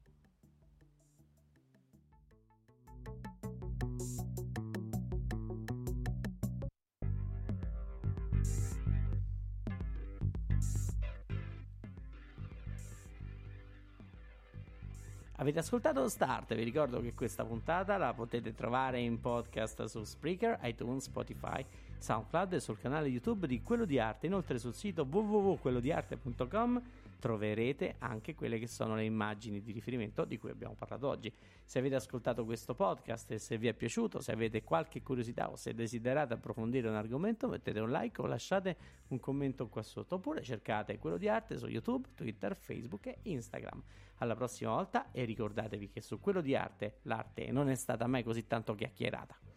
Avete 15.44 15.60
ascoltato 15.60 16.08
Start? 16.08 16.56
Vi 16.56 16.64
ricordo 16.64 17.02
che 17.02 17.14
questa 17.14 17.44
puntata 17.44 17.98
la 17.98 18.14
potete 18.14 18.56
trovare 18.56 19.02
in 19.02 19.20
podcast 19.20 19.84
su 19.84 20.02
Spreaker, 20.02 20.58
iTunes, 20.62 21.04
Spotify, 21.04 21.66
SoundCloud 21.98 22.54
e 22.54 22.60
sul 22.62 22.80
canale 22.80 23.10
YouTube 23.10 23.46
di 23.46 23.62
Quello 23.62 23.84
di 23.84 24.00
Arte. 24.00 24.28
Inoltre 24.28 24.58
sul 24.58 24.74
sito 24.74 25.04
www.quellodiarte.com 25.04 26.82
troverete 27.24 27.96
anche 28.00 28.36
quelle 28.36 28.60
che 28.60 28.68
sono 28.68 28.96
le 28.96 29.06
immagini 29.06 29.62
di 29.62 29.72
riferimento 29.72 30.26
di 30.26 30.38
cui 30.38 30.50
abbiamo 30.50 30.74
parlato 30.74 31.08
oggi. 31.08 31.34
Se 31.64 31.80
avete 31.80 31.96
ascoltato 31.96 32.44
questo 32.44 32.76
podcast 32.76 33.32
e 33.32 33.38
se 33.38 33.58
vi 33.58 33.70
è 33.70 33.74
piaciuto, 33.74 34.20
se 34.20 34.34
avete 34.34 34.62
qualche 34.62 35.02
curiosità 35.02 35.50
o 35.50 35.56
se 35.56 35.74
desiderate 35.74 36.34
approfondire 36.34 36.90
un 36.90 36.96
argomento, 36.96 37.48
mettete 37.48 37.80
un 37.80 37.92
like 37.92 38.20
o 38.20 38.26
lasciate 38.26 38.76
un 39.08 39.22
commento 39.22 39.70
qua 39.70 39.82
sotto 39.84 40.16
oppure 40.16 40.44
cercate 40.44 40.98
quello 40.98 41.16
di 41.16 41.30
arte 41.30 41.58
su 41.58 41.68
YouTube, 41.68 42.10
Twitter, 42.14 42.58
Facebook 42.58 43.08
e 43.08 43.20
Instagram. 43.22 43.82
Alla 44.18 44.36
prossima 44.36 44.72
volta 44.72 45.10
e 45.14 45.24
ricordatevi 45.24 45.88
che 45.92 46.02
su 46.02 46.20
quello 46.20 46.42
di 46.42 46.58
arte 46.58 46.98
l'arte 47.04 47.50
non 47.54 47.70
è 47.70 47.76
stata 47.76 48.06
mai 48.06 48.24
così 48.24 48.46
tanto 48.48 48.76
chiacchierata. 48.76 49.53